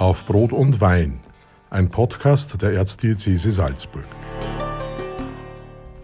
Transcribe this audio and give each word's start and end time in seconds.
Auf 0.00 0.24
Brot 0.24 0.54
und 0.54 0.80
Wein, 0.80 1.20
ein 1.68 1.90
Podcast 1.90 2.62
der 2.62 2.72
Erzdiözese 2.72 3.52
Salzburg. 3.52 4.06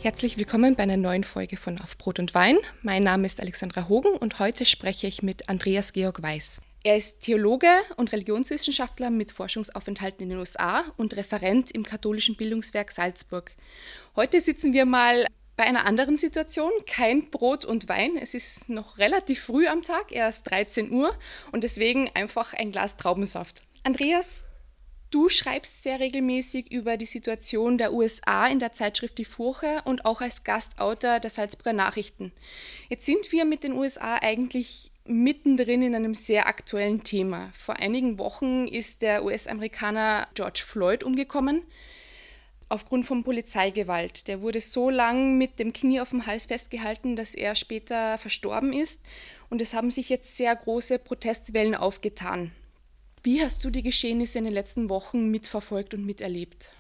Herzlich 0.01 0.37
willkommen 0.37 0.77
bei 0.77 0.83
einer 0.83 0.99
neuen 0.99 1.25
Folge 1.25 1.57
von 1.57 1.81
Auf 1.81 1.97
Brot 1.97 2.19
und 2.19 2.35
Wein. 2.35 2.59
Mein 2.83 3.05
Name 3.05 3.25
ist 3.25 3.41
Alexandra 3.41 3.89
Hogen 3.89 4.11
und 4.11 4.39
heute 4.39 4.67
spreche 4.67 5.07
ich 5.07 5.23
mit 5.23 5.49
Andreas 5.49 5.95
Georg 5.95 6.23
Weiß. 6.23 6.61
Er 6.85 6.99
ist 6.99 7.23
Theologe 7.23 7.69
und 7.97 8.13
Religionswissenschaftler 8.13 9.09
mit 9.09 9.33
Forschungsaufenthalten 9.33 10.25
in 10.25 10.29
den 10.29 10.41
USA 10.41 10.85
und 10.99 11.17
Referent 11.17 11.71
im 11.71 11.83
katholischen 11.83 12.37
Bildungswerk 12.37 12.93
Salzburg. 12.93 13.53
Heute 14.15 14.43
sitzen 14.43 14.75
wir 14.75 14.85
mal 14.85 15.25
bei 15.57 15.65
einer 15.65 15.87
anderen 15.87 16.19
Situation, 16.19 16.71
kein 16.87 17.31
Brot 17.31 17.65
und 17.65 17.89
Wein. 17.89 18.19
Es 18.21 18.35
ist 18.35 18.69
noch 18.69 18.99
relativ 18.99 19.41
früh 19.41 19.67
am 19.67 19.83
Tag, 19.83 20.13
erst 20.13 20.51
13 20.51 20.93
Uhr 20.93 21.17
und 21.51 21.65
deswegen 21.65 22.11
einfach 22.13 22.53
ein 22.53 22.73
Glas 22.73 22.99
Traubensaft. 22.99 23.66
Andreas, 23.87 24.47
du 25.13 25.29
schreibst 25.29 25.85
sehr 25.85 26.01
regelmäßig 26.01 26.73
über 26.73 26.97
die 26.97 27.07
Situation 27.07 27.79
der 27.79 27.93
USA 27.93 28.49
in 28.49 28.59
der 28.59 28.73
Zeitschrift 28.73 29.17
Die 29.17 29.25
Furche 29.25 29.81
und 29.85 30.05
auch 30.05 30.21
als 30.21 30.43
Gastautor 30.43 31.21
der 31.21 31.31
Salzburger 31.31 31.73
Nachrichten. 31.73 32.33
Jetzt 32.89 33.07
sind 33.07 33.31
wir 33.31 33.45
mit 33.45 33.63
den 33.63 33.75
USA 33.75 34.17
eigentlich 34.17 34.91
mittendrin 35.05 35.83
in 35.83 35.95
einem 35.95 36.15
sehr 36.15 36.49
aktuellen 36.49 37.05
Thema. 37.05 37.53
Vor 37.57 37.77
einigen 37.77 38.19
Wochen 38.19 38.67
ist 38.67 39.03
der 39.03 39.25
US-Amerikaner 39.25 40.27
George 40.35 40.65
Floyd 40.67 41.05
umgekommen 41.05 41.63
aufgrund 42.69 43.07
von 43.07 43.23
Polizeigewalt. 43.23 44.27
Der 44.27 44.43
wurde 44.43 44.61
so 44.61 44.91
lang 44.91 45.39
mit 45.39 45.61
dem 45.61 45.73
Knie 45.73 46.01
auf 46.01 46.11
dem 46.11 46.27
Hals 46.27 46.47
festgehalten, 46.47 47.15
dass 47.15 47.37
er 47.37 47.55
später 47.55 48.19
verstorben 48.19 48.73
ist. 48.73 49.01
Und 49.49 49.61
es 49.61 49.75
haben 49.75 49.93
sich 49.93 50.09
jetzt 50.09 50.37
sehr 50.37 50.57
große 50.57 50.99
Protestwellen 50.99 51.77
aufgetan. 51.77 52.51
Wie 53.27 53.43
hast 53.43 53.65
du 53.65 53.71
die 53.71 53.83
Geschehnisse 53.83 54.39
in 54.39 54.45
den 54.45 54.53
letzten 54.53 54.89
Wochen 54.89 55.33
mitverfolgt 55.33 55.95
und 55.95 56.07
miterlebt? 56.07 56.71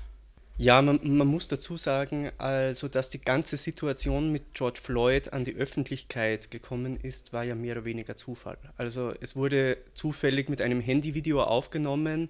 Ja, 0.57 0.81
man, 0.81 1.01
man, 1.03 1.27
muss 1.27 1.49
dazu 1.49 1.77
sagen, 1.77 2.31
also 2.39 2.87
dass 2.87 3.11
die 3.11 3.21
ganze 3.21 3.57
Situation 3.57 4.31
mit 4.31 4.55
George 4.55 4.79
Floyd 4.81 5.33
an 5.33 5.45
die 5.45 5.57
Öffentlichkeit 5.57 6.53
gekommen 6.53 7.01
ist, 7.03 7.33
war 7.33 7.43
ja 7.43 7.57
mehr 7.57 7.75
oder 7.75 7.85
weniger 7.85 8.15
Zufall. 8.15 8.59
Also 8.77 9.13
es 9.21 9.35
wurde 9.35 9.79
zufällig 9.95 10.49
mit 10.49 10.63
einem 10.63 10.81
Handyvideo 10.81 11.43
aufgenommen 11.43 12.29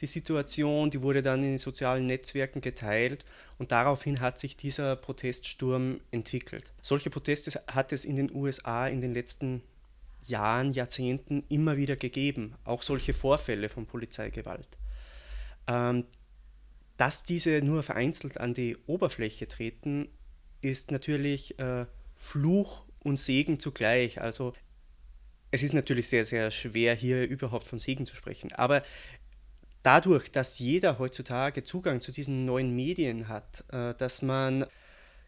die 0.00 0.06
Situation, 0.06 0.90
die 0.90 1.02
wurde 1.02 1.24
dann 1.24 1.42
in 1.42 1.50
den 1.50 1.58
sozialen 1.58 2.06
Netzwerken 2.06 2.60
geteilt 2.60 3.24
und 3.58 3.72
daraufhin 3.72 4.20
hat 4.20 4.38
sich 4.38 4.56
dieser 4.56 4.94
Proteststurm 4.94 5.98
entwickelt. 6.12 6.70
Solche 6.80 7.10
Proteste 7.10 7.60
hat 7.66 7.92
es 7.92 8.04
in 8.04 8.14
den 8.14 8.32
USA 8.32 8.86
in 8.86 9.00
den 9.00 9.14
letzten 9.14 9.62
Jahren, 10.22 10.72
Jahrzehnten 10.72 11.44
immer 11.48 11.76
wieder 11.76 11.96
gegeben, 11.96 12.54
auch 12.64 12.82
solche 12.82 13.12
Vorfälle 13.12 13.68
von 13.68 13.86
Polizeigewalt. 13.86 14.78
Ähm, 15.66 16.04
dass 16.96 17.22
diese 17.22 17.62
nur 17.62 17.82
vereinzelt 17.82 18.38
an 18.38 18.54
die 18.54 18.76
Oberfläche 18.86 19.46
treten, 19.46 20.08
ist 20.60 20.90
natürlich 20.90 21.58
äh, 21.58 21.86
Fluch 22.16 22.84
und 23.00 23.18
Segen 23.18 23.60
zugleich. 23.60 24.20
Also 24.20 24.52
es 25.50 25.62
ist 25.62 25.72
natürlich 25.72 26.08
sehr, 26.08 26.24
sehr 26.24 26.50
schwer, 26.50 26.94
hier 26.94 27.26
überhaupt 27.26 27.66
von 27.66 27.78
Segen 27.78 28.04
zu 28.04 28.16
sprechen. 28.16 28.52
Aber 28.52 28.82
dadurch, 29.82 30.30
dass 30.30 30.58
jeder 30.58 30.98
heutzutage 30.98 31.62
Zugang 31.62 32.00
zu 32.00 32.12
diesen 32.12 32.44
neuen 32.44 32.74
Medien 32.74 33.28
hat, 33.28 33.64
äh, 33.72 33.94
dass 33.94 34.22
man 34.22 34.66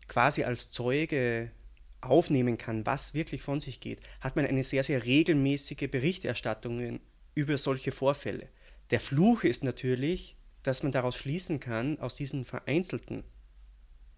quasi 0.08 0.42
als 0.42 0.70
Zeuge 0.70 1.52
aufnehmen 2.00 2.58
kann, 2.58 2.86
was 2.86 3.14
wirklich 3.14 3.42
von 3.42 3.60
sich 3.60 3.80
geht, 3.80 4.00
hat 4.20 4.36
man 4.36 4.46
eine 4.46 4.64
sehr, 4.64 4.82
sehr 4.82 5.04
regelmäßige 5.04 5.90
Berichterstattung 5.90 7.00
über 7.34 7.58
solche 7.58 7.92
Vorfälle. 7.92 8.48
Der 8.90 9.00
Fluch 9.00 9.44
ist 9.44 9.64
natürlich, 9.64 10.36
dass 10.62 10.82
man 10.82 10.92
daraus 10.92 11.16
schließen 11.16 11.60
kann, 11.60 11.98
aus 11.98 12.14
diesen 12.14 12.44
vereinzelten 12.44 13.24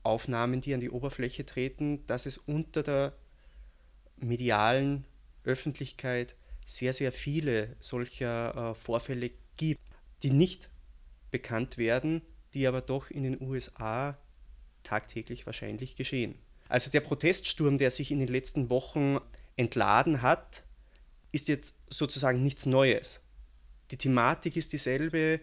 Aufnahmen, 0.03 0.61
die 0.61 0.75
an 0.75 0.81
die 0.81 0.91
Oberfläche 0.91 1.47
treten, 1.47 2.07
dass 2.07 2.27
es 2.27 2.39
unter 2.39 2.83
der 2.83 3.17
medialen 4.17 5.07
Öffentlichkeit 5.45 6.35
sehr, 6.67 6.93
sehr 6.93 7.13
viele 7.13 7.77
solcher 7.81 8.71
äh, 8.71 8.75
Vorfälle 8.75 9.31
gibt 9.57 9.81
die 10.23 10.31
nicht 10.31 10.69
bekannt 11.31 11.79
werden, 11.79 12.23
die 12.55 12.67
aber 12.67 12.81
doch 12.81 13.11
in 13.11 13.25
den 13.25 13.41
USA 13.41 14.19
tagtäglich 14.83 15.47
wahrscheinlich 15.47 15.97
geschehen. 15.97 16.37
Also 16.73 16.91
der 16.91 17.01
Proteststurm, 17.01 17.77
der 17.77 17.91
sich 17.91 18.11
in 18.11 18.19
den 18.19 18.29
letzten 18.29 18.71
Wochen 18.71 19.19
entladen 19.57 20.23
hat, 20.23 20.65
ist 21.31 21.49
jetzt 21.49 21.77
sozusagen 21.91 22.43
nichts 22.43 22.65
Neues. 22.65 23.21
Die 23.91 23.99
Thematik 23.99 24.57
ist 24.57 24.73
dieselbe, 24.73 25.41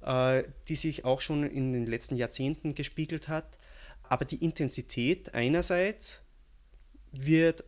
äh, 0.00 0.42
die 0.66 0.74
sich 0.74 1.04
auch 1.04 1.20
schon 1.20 1.48
in 1.48 1.72
den 1.72 1.86
letzten 1.86 2.16
Jahrzehnten 2.16 2.74
gespiegelt 2.74 3.28
hat, 3.28 3.56
aber 4.02 4.24
die 4.24 4.42
Intensität 4.44 5.32
einerseits 5.32 6.22
wird 7.12 7.62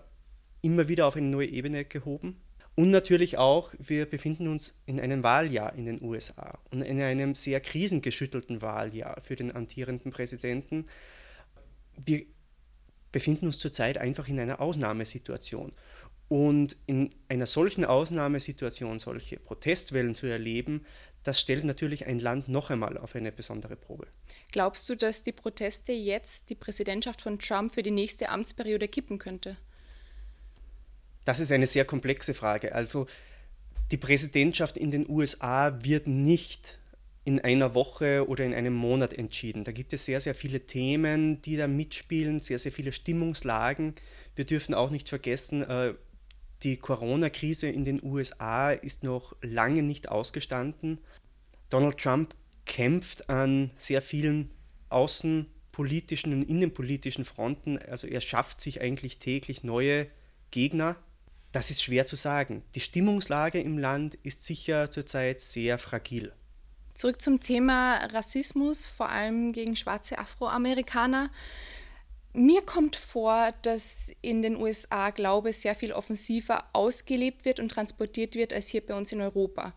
immer 0.60 0.88
wieder 0.88 1.06
auf 1.06 1.14
eine 1.14 1.28
neue 1.28 1.46
Ebene 1.46 1.84
gehoben 1.84 2.40
und 2.74 2.90
natürlich 2.90 3.38
auch, 3.38 3.72
wir 3.78 4.06
befinden 4.06 4.48
uns 4.48 4.74
in 4.84 4.98
einem 4.98 5.22
Wahljahr 5.22 5.76
in 5.76 5.86
den 5.86 6.02
USA 6.02 6.58
und 6.72 6.82
in 6.82 7.00
einem 7.00 7.36
sehr 7.36 7.60
krisengeschüttelten 7.60 8.62
Wahljahr 8.62 9.20
für 9.22 9.36
den 9.36 9.54
amtierenden 9.54 10.10
Präsidenten. 10.10 10.88
Wir 12.04 12.26
befinden 13.16 13.46
uns 13.46 13.58
zurzeit 13.58 13.96
einfach 13.96 14.28
in 14.28 14.38
einer 14.38 14.60
Ausnahmesituation. 14.60 15.72
Und 16.28 16.76
in 16.84 17.14
einer 17.30 17.46
solchen 17.46 17.86
Ausnahmesituation 17.86 18.98
solche 18.98 19.38
Protestwellen 19.38 20.14
zu 20.14 20.26
erleben, 20.26 20.84
das 21.22 21.40
stellt 21.40 21.64
natürlich 21.64 22.06
ein 22.06 22.20
Land 22.20 22.48
noch 22.48 22.68
einmal 22.68 22.98
auf 22.98 23.16
eine 23.16 23.32
besondere 23.32 23.74
Probe. 23.74 24.06
Glaubst 24.52 24.86
du, 24.90 24.96
dass 24.96 25.22
die 25.22 25.32
Proteste 25.32 25.92
jetzt 25.92 26.50
die 26.50 26.54
Präsidentschaft 26.56 27.22
von 27.22 27.38
Trump 27.38 27.72
für 27.72 27.82
die 27.82 27.90
nächste 27.90 28.28
Amtsperiode 28.28 28.86
kippen 28.86 29.16
könnte? 29.16 29.56
Das 31.24 31.40
ist 31.40 31.50
eine 31.50 31.66
sehr 31.66 31.86
komplexe 31.86 32.34
Frage. 32.34 32.74
Also 32.74 33.06
die 33.92 33.96
Präsidentschaft 33.96 34.76
in 34.76 34.90
den 34.90 35.08
USA 35.08 35.82
wird 35.82 36.06
nicht 36.06 36.78
in 37.26 37.40
einer 37.40 37.74
Woche 37.74 38.28
oder 38.28 38.44
in 38.44 38.54
einem 38.54 38.72
Monat 38.72 39.12
entschieden. 39.12 39.64
Da 39.64 39.72
gibt 39.72 39.92
es 39.92 40.04
sehr, 40.04 40.20
sehr 40.20 40.34
viele 40.34 40.60
Themen, 40.60 41.42
die 41.42 41.56
da 41.56 41.66
mitspielen, 41.66 42.40
sehr, 42.40 42.58
sehr 42.58 42.70
viele 42.70 42.92
Stimmungslagen. 42.92 43.96
Wir 44.36 44.44
dürfen 44.44 44.74
auch 44.74 44.90
nicht 44.90 45.08
vergessen, 45.08 45.62
äh, 45.62 45.94
die 46.62 46.76
Corona-Krise 46.76 47.68
in 47.68 47.84
den 47.84 48.00
USA 48.02 48.70
ist 48.70 49.02
noch 49.02 49.34
lange 49.42 49.82
nicht 49.82 50.08
ausgestanden. 50.08 50.98
Donald 51.68 51.98
Trump 51.98 52.36
kämpft 52.64 53.28
an 53.28 53.72
sehr 53.74 54.02
vielen 54.02 54.50
außenpolitischen 54.88 56.32
und 56.32 56.42
innenpolitischen 56.44 57.24
Fronten. 57.24 57.76
Also 57.78 58.06
er 58.06 58.20
schafft 58.20 58.60
sich 58.60 58.80
eigentlich 58.80 59.18
täglich 59.18 59.64
neue 59.64 60.06
Gegner. 60.52 60.94
Das 61.50 61.70
ist 61.70 61.82
schwer 61.82 62.06
zu 62.06 62.14
sagen. 62.14 62.62
Die 62.76 62.80
Stimmungslage 62.80 63.60
im 63.60 63.78
Land 63.78 64.14
ist 64.22 64.44
sicher 64.44 64.92
zurzeit 64.92 65.40
sehr 65.40 65.76
fragil. 65.76 66.32
Zurück 66.96 67.20
zum 67.20 67.40
Thema 67.40 67.98
Rassismus, 68.06 68.86
vor 68.86 69.10
allem 69.10 69.52
gegen 69.52 69.76
schwarze 69.76 70.18
Afroamerikaner. 70.18 71.30
Mir 72.32 72.62
kommt 72.62 72.96
vor, 72.96 73.52
dass 73.62 74.10
in 74.22 74.40
den 74.42 74.56
USA 74.56 75.10
Glaube 75.10 75.52
sehr 75.52 75.74
viel 75.74 75.92
offensiver 75.92 76.64
ausgelebt 76.72 77.44
wird 77.44 77.60
und 77.60 77.68
transportiert 77.68 78.34
wird 78.34 78.52
als 78.52 78.68
hier 78.68 78.84
bei 78.84 78.94
uns 78.94 79.12
in 79.12 79.20
Europa. 79.20 79.74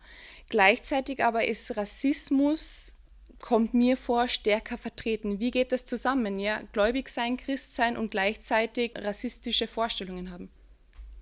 Gleichzeitig 0.48 1.22
aber 1.22 1.46
ist 1.46 1.76
Rassismus, 1.76 2.96
kommt 3.38 3.74
mir 3.74 3.98
vor, 3.98 4.26
stärker 4.26 4.78
vertreten. 4.78 5.40
Wie 5.40 5.50
geht 5.50 5.72
das 5.72 5.84
zusammen? 5.84 6.38
Ja, 6.38 6.62
gläubig 6.72 7.10
sein, 7.10 7.36
Christ 7.36 7.76
sein 7.76 7.98
und 7.98 8.10
gleichzeitig 8.10 8.92
rassistische 8.96 9.66
Vorstellungen 9.66 10.30
haben 10.30 10.50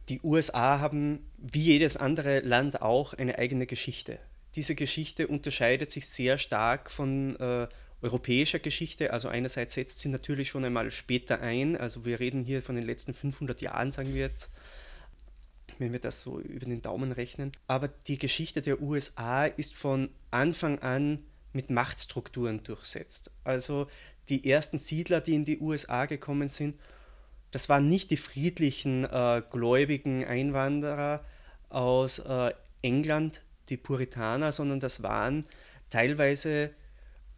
die 0.08 0.20
USA 0.22 0.81
haben 0.81 1.20
wie 1.37 1.62
jedes 1.62 1.96
andere 1.96 2.40
Land 2.40 2.82
auch 2.82 3.14
eine 3.14 3.38
eigene 3.38 3.67
Geschichte. 3.67 4.19
Diese 4.58 4.75
Geschichte 4.75 5.28
unterscheidet 5.28 5.93
sich 5.93 6.08
sehr 6.08 6.37
stark 6.37 6.90
von 6.90 7.37
äh, 7.37 7.69
europäischer 8.02 8.58
Geschichte. 8.58 9.12
Also 9.12 9.28
einerseits 9.28 9.75
setzt 9.75 10.00
sie 10.00 10.08
natürlich 10.08 10.49
schon 10.49 10.64
einmal 10.64 10.90
später 10.90 11.40
ein. 11.40 11.76
Also 11.76 12.05
wir 12.05 12.19
reden 12.19 12.43
hier 12.43 12.60
von 12.60 12.75
den 12.75 12.84
letzten 12.84 13.14
500 13.14 13.60
Jahren, 13.60 13.93
sagen 13.93 14.12
wir 14.14 14.22
jetzt, 14.22 14.50
wenn 15.78 15.93
wir 15.93 16.00
das 16.00 16.22
so 16.22 16.40
über 16.40 16.66
den 16.66 16.82
Daumen 16.82 17.12
rechnen. 17.12 17.52
Aber 17.69 17.87
die 17.87 18.19
Geschichte 18.19 18.60
der 18.60 18.82
USA 18.82 19.44
ist 19.44 19.76
von 19.76 20.10
Anfang 20.32 20.81
an 20.81 21.20
mit 21.52 21.70
Machtstrukturen 21.70 22.64
durchsetzt. 22.64 23.31
Also 23.44 23.87
die 24.28 24.50
ersten 24.50 24.78
Siedler, 24.78 25.20
die 25.20 25.37
in 25.37 25.44
die 25.44 25.61
USA 25.61 26.06
gekommen 26.06 26.49
sind, 26.49 26.81
das 27.52 27.69
waren 27.69 27.88
nicht 27.88 28.11
die 28.11 28.16
friedlichen, 28.16 29.04
äh, 29.04 29.40
gläubigen 29.52 30.25
Einwanderer 30.25 31.25
aus 31.69 32.19
äh, 32.19 32.50
England, 32.82 33.43
die 33.70 33.76
Puritaner, 33.76 34.53
sondern 34.53 34.81
das 34.81 35.03
waren 35.03 35.47
teilweise 35.91 36.70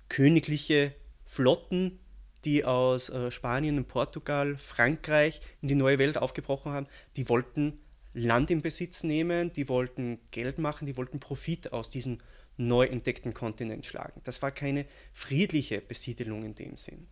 königliche 0.09 0.95
Flotten, 1.25 1.99
die 2.45 2.65
aus 2.65 3.11
äh, 3.11 3.31
Spanien 3.31 3.79
und 3.79 3.89
Portugal, 3.89 4.57
Frankreich 4.57 5.41
in 5.63 5.69
die 5.69 5.75
neue 5.75 5.99
Welt 5.99 6.17
aufgebrochen 6.19 6.73
haben. 6.73 6.87
Die 7.17 7.29
wollten 7.29 7.79
Land 8.13 8.51
in 8.51 8.63
Besitz 8.63 9.05
nehmen, 9.05 9.53
die 9.53 9.69
wollten 9.69 10.19
Geld 10.31 10.59
machen, 10.59 10.87
die 10.87 10.97
wollten 10.97 11.21
Profit 11.21 11.73
aus 11.73 11.91
diesen 11.91 12.23
neu 12.57 12.85
entdeckten 12.85 13.35
Kontinent 13.35 13.87
schlagen. 13.87 14.21
Das 14.25 14.43
war 14.43 14.51
keine 14.51 14.87
friedliche 15.13 15.81
Besiedelung 15.81 16.45
in 16.45 16.55
dem 16.55 16.77
Sinn. 16.77 17.07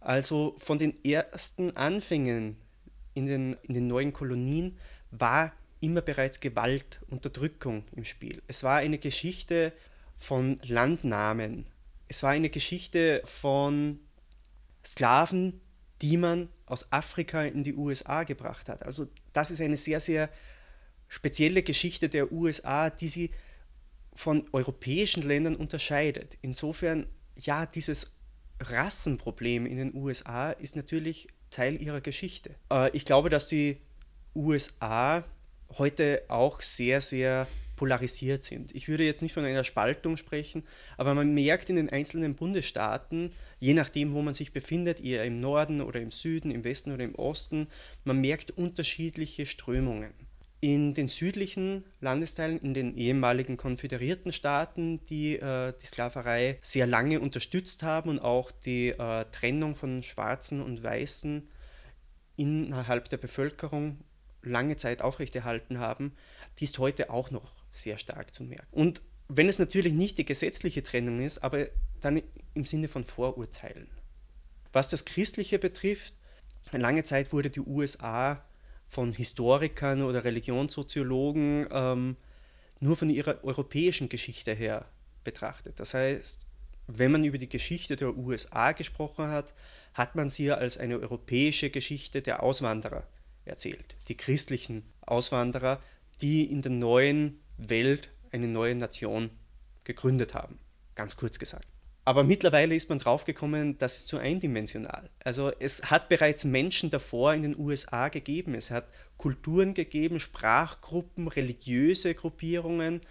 Also 0.00 0.54
von 0.58 0.78
den 0.78 1.02
ersten 1.04 1.76
Anfängen 1.76 2.56
in 3.14 3.26
den, 3.26 3.56
in 3.62 3.74
den 3.74 3.86
neuen 3.88 4.12
Kolonien 4.12 4.78
war 5.10 5.52
immer 5.80 6.00
bereits 6.00 6.40
Gewalt, 6.40 7.00
Unterdrückung 7.08 7.84
im 7.92 8.04
Spiel. 8.04 8.42
Es 8.46 8.62
war 8.62 8.78
eine 8.78 8.98
Geschichte 8.98 9.72
von 10.16 10.58
Landnahmen. 10.64 11.66
Es 12.08 12.22
war 12.22 12.30
eine 12.30 12.50
Geschichte 12.50 13.22
von 13.24 14.00
Sklaven, 14.84 15.60
die 16.02 16.16
man 16.16 16.48
aus 16.66 16.92
Afrika 16.92 17.42
in 17.44 17.64
die 17.64 17.74
USA 17.74 18.24
gebracht 18.24 18.68
hat. 18.68 18.82
Also 18.82 19.08
das 19.32 19.50
ist 19.50 19.60
eine 19.60 19.76
sehr, 19.76 20.00
sehr 20.00 20.30
spezielle 21.08 21.62
Geschichte 21.62 22.08
der 22.08 22.32
USA, 22.32 22.90
die 22.90 23.08
sie 23.08 23.30
von 24.14 24.46
europäischen 24.52 25.22
Ländern 25.22 25.56
unterscheidet. 25.56 26.36
Insofern, 26.42 27.06
ja, 27.36 27.66
dieses 27.66 28.12
Rassenproblem 28.60 29.66
in 29.66 29.76
den 29.76 29.94
USA 29.94 30.50
ist 30.50 30.76
natürlich 30.76 31.28
Teil 31.50 31.80
ihrer 31.80 32.00
Geschichte. 32.00 32.54
Äh, 32.70 32.90
ich 32.96 33.04
glaube, 33.04 33.30
dass 33.30 33.48
die 33.48 33.78
USA 34.34 35.24
heute 35.76 36.22
auch 36.28 36.60
sehr, 36.60 37.00
sehr 37.00 37.46
polarisiert 37.78 38.44
sind. 38.44 38.74
Ich 38.74 38.88
würde 38.88 39.04
jetzt 39.04 39.22
nicht 39.22 39.32
von 39.32 39.44
einer 39.44 39.64
Spaltung 39.64 40.16
sprechen, 40.16 40.64
aber 40.98 41.14
man 41.14 41.32
merkt 41.32 41.70
in 41.70 41.76
den 41.76 41.88
einzelnen 41.88 42.34
Bundesstaaten, 42.34 43.32
je 43.60 43.72
nachdem, 43.72 44.12
wo 44.12 44.20
man 44.20 44.34
sich 44.34 44.52
befindet, 44.52 45.00
eher 45.00 45.24
im 45.24 45.40
Norden 45.40 45.80
oder 45.80 46.00
im 46.00 46.10
Süden, 46.10 46.50
im 46.50 46.64
Westen 46.64 46.92
oder 46.92 47.04
im 47.04 47.14
Osten, 47.14 47.68
man 48.04 48.20
merkt 48.20 48.50
unterschiedliche 48.50 49.46
Strömungen. 49.46 50.12
In 50.60 50.92
den 50.92 51.06
südlichen 51.06 51.84
Landesteilen, 52.00 52.58
in 52.58 52.74
den 52.74 52.96
ehemaligen 52.96 53.56
konföderierten 53.56 54.32
Staaten, 54.32 55.04
die 55.04 55.36
äh, 55.36 55.72
die 55.80 55.86
Sklaverei 55.86 56.58
sehr 56.62 56.88
lange 56.88 57.20
unterstützt 57.20 57.84
haben 57.84 58.10
und 58.10 58.18
auch 58.18 58.50
die 58.50 58.88
äh, 58.88 59.24
Trennung 59.30 59.76
von 59.76 60.02
Schwarzen 60.02 60.60
und 60.60 60.82
Weißen 60.82 61.48
innerhalb 62.36 63.08
der 63.08 63.18
Bevölkerung 63.18 63.98
lange 64.42 64.76
Zeit 64.76 65.02
aufrechterhalten 65.02 65.78
haben, 65.78 66.12
die 66.58 66.64
ist 66.64 66.78
heute 66.78 67.10
auch 67.10 67.30
noch 67.30 67.52
sehr 67.70 67.98
stark 67.98 68.34
zu 68.34 68.44
merken. 68.44 68.68
Und 68.70 69.02
wenn 69.28 69.48
es 69.48 69.58
natürlich 69.58 69.92
nicht 69.92 70.18
die 70.18 70.24
gesetzliche 70.24 70.82
Trennung 70.82 71.20
ist, 71.20 71.38
aber 71.38 71.68
dann 72.00 72.22
im 72.54 72.64
Sinne 72.64 72.88
von 72.88 73.04
Vorurteilen. 73.04 73.88
Was 74.72 74.88
das 74.88 75.04
Christliche 75.04 75.58
betrifft, 75.58 76.14
lange 76.72 77.04
Zeit 77.04 77.32
wurde 77.32 77.50
die 77.50 77.60
USA 77.60 78.44
von 78.88 79.12
Historikern 79.12 80.02
oder 80.02 80.24
Religionssoziologen 80.24 81.66
ähm, 81.70 82.16
nur 82.80 82.96
von 82.96 83.10
ihrer 83.10 83.44
europäischen 83.44 84.08
Geschichte 84.08 84.54
her 84.54 84.86
betrachtet. 85.24 85.78
Das 85.78 85.94
heißt, 85.94 86.46
wenn 86.86 87.12
man 87.12 87.24
über 87.24 87.36
die 87.36 87.48
Geschichte 87.48 87.96
der 87.96 88.16
USA 88.16 88.72
gesprochen 88.72 89.26
hat, 89.26 89.52
hat 89.92 90.14
man 90.14 90.30
sie 90.30 90.50
als 90.50 90.78
eine 90.78 90.98
europäische 90.98 91.68
Geschichte 91.68 92.22
der 92.22 92.42
Auswanderer 92.42 93.06
erzählt. 93.48 93.96
Die 94.08 94.16
christlichen 94.16 94.84
Auswanderer, 95.02 95.80
die 96.20 96.44
in 96.44 96.62
der 96.62 96.72
neuen 96.72 97.40
Welt 97.56 98.10
eine 98.32 98.48
neue 98.48 98.74
Nation 98.74 99.30
gegründet 99.84 100.34
haben. 100.34 100.58
Ganz 100.94 101.16
kurz 101.16 101.38
gesagt. 101.38 101.66
Aber 102.04 102.24
mittlerweile 102.24 102.74
ist 102.74 102.88
man 102.88 102.98
draufgekommen, 102.98 103.76
das 103.76 103.96
ist 103.96 104.08
zu 104.08 104.16
eindimensional. 104.16 105.10
Also 105.22 105.52
es 105.60 105.90
hat 105.90 106.08
bereits 106.08 106.44
Menschen 106.44 106.88
davor 106.88 107.34
in 107.34 107.42
den 107.42 107.58
USA 107.58 108.08
gegeben. 108.08 108.54
Es 108.54 108.70
hat 108.70 108.88
Kulturen 109.18 109.74
gegeben, 109.74 110.18
Sprachgruppen, 110.18 111.28
religiöse 111.28 112.14
Gruppierungen. 112.14 113.02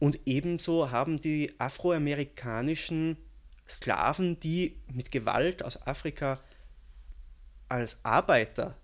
Und 0.00 0.18
ebenso 0.26 0.90
haben 0.90 1.20
die 1.20 1.54
afroamerikanischen 1.58 3.16
Sklaven, 3.68 4.40
die 4.40 4.76
mit 4.92 5.12
Gewalt 5.12 5.64
aus 5.64 5.80
Afrika 5.86 6.40
als 7.68 8.04
Arbeiter 8.04 8.76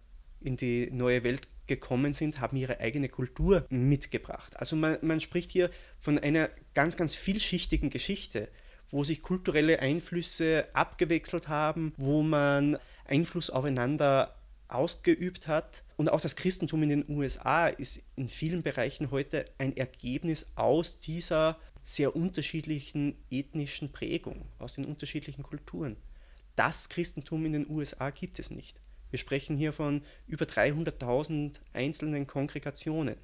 in 0.44 0.56
die 0.56 0.90
neue 0.90 1.24
Welt 1.24 1.48
gekommen 1.66 2.12
sind, 2.12 2.40
haben 2.40 2.56
ihre 2.56 2.80
eigene 2.80 3.08
Kultur 3.08 3.66
mitgebracht. 3.70 4.56
Also 4.56 4.76
man, 4.76 4.98
man 5.02 5.20
spricht 5.20 5.50
hier 5.50 5.70
von 5.98 6.18
einer 6.18 6.50
ganz, 6.74 6.96
ganz 6.96 7.14
vielschichtigen 7.14 7.90
Geschichte, 7.90 8.48
wo 8.90 9.04
sich 9.04 9.22
kulturelle 9.22 9.80
Einflüsse 9.80 10.66
abgewechselt 10.74 11.48
haben, 11.48 11.94
wo 11.96 12.22
man 12.22 12.78
Einfluss 13.06 13.48
aufeinander 13.50 14.36
ausgeübt 14.68 15.48
hat. 15.48 15.82
Und 15.96 16.10
auch 16.10 16.20
das 16.20 16.36
Christentum 16.36 16.82
in 16.82 16.88
den 16.88 17.08
USA 17.08 17.68
ist 17.68 18.02
in 18.16 18.28
vielen 18.28 18.62
Bereichen 18.62 19.10
heute 19.10 19.44
ein 19.58 19.76
Ergebnis 19.76 20.50
aus 20.56 21.00
dieser 21.00 21.58
sehr 21.84 22.14
unterschiedlichen 22.14 23.16
ethnischen 23.30 23.92
Prägung, 23.92 24.46
aus 24.58 24.74
den 24.74 24.84
unterschiedlichen 24.84 25.42
Kulturen. 25.42 25.96
Das 26.54 26.88
Christentum 26.88 27.46
in 27.46 27.52
den 27.52 27.70
USA 27.70 28.10
gibt 28.10 28.38
es 28.38 28.50
nicht. 28.50 28.78
Wir 29.12 29.19
sprechen 29.19 29.59
hier 29.59 29.75
von 29.75 30.00
über 30.26 30.47
300.000 30.47 31.61
einzelnen 31.75 32.26
Kongregationen. 32.26 33.17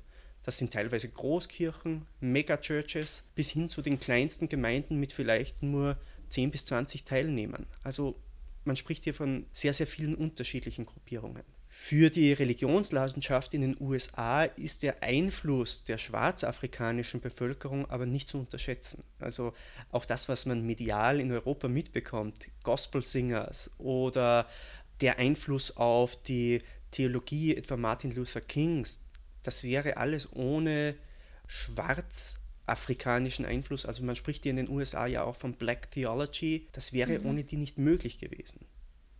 Das 0.44 0.58
sind 0.58 0.70
teilweise 0.70 1.08
Großkirchen, 1.08 2.06
Megachurches, 2.20 3.24
bis 3.34 3.50
hin 3.50 3.70
zu 3.70 3.80
den 3.80 3.98
kleinsten 3.98 4.50
Gemeinden 4.50 5.00
mit 5.00 5.14
vielleicht 5.14 5.62
nur 5.62 5.96
10 6.28 6.50
bis 6.50 6.66
20 6.66 7.04
Teilnehmern. 7.04 7.66
Also 7.82 8.16
man 8.64 8.76
spricht 8.76 9.04
hier 9.04 9.14
von 9.14 9.46
sehr, 9.54 9.72
sehr 9.72 9.86
vielen 9.86 10.14
unterschiedlichen 10.14 10.84
Gruppierungen. 10.84 11.42
Für 11.70 12.10
die 12.10 12.32
Religionslandschaft 12.32 13.54
in 13.54 13.60
den 13.60 13.76
USA 13.78 14.44
ist 14.44 14.82
der 14.82 15.02
Einfluss 15.02 15.84
der 15.84 15.96
schwarzafrikanischen 15.96 17.20
Bevölkerung 17.20 17.88
aber 17.90 18.06
nicht 18.06 18.28
zu 18.28 18.38
unterschätzen. 18.38 19.04
Also 19.20 19.52
auch 19.90 20.06
das, 20.06 20.28
was 20.28 20.46
man 20.46 20.66
medial 20.66 21.20
in 21.20 21.30
Europa 21.30 21.68
mitbekommt, 21.68 22.48
Gospel-Singers 22.62 23.70
oder 23.78 24.46
der 25.00 25.18
Einfluss 25.18 25.76
auf 25.76 26.20
die 26.22 26.62
Theologie 26.90 27.54
etwa 27.56 27.76
Martin 27.76 28.14
Luther 28.14 28.40
Kings, 28.40 29.00
das 29.42 29.64
wäre 29.64 29.96
alles 29.96 30.32
ohne 30.32 30.94
schwarzafrikanischen 31.46 33.44
Einfluss. 33.44 33.86
Also 33.86 34.02
man 34.04 34.16
spricht 34.16 34.42
hier 34.42 34.50
in 34.50 34.56
den 34.56 34.68
USA 34.68 35.06
ja 35.06 35.24
auch 35.24 35.36
von 35.36 35.54
Black 35.54 35.90
Theology. 35.90 36.68
Das 36.72 36.92
wäre 36.92 37.18
mhm. 37.18 37.26
ohne 37.26 37.44
die 37.44 37.56
nicht 37.56 37.78
möglich 37.78 38.18
gewesen. 38.18 38.66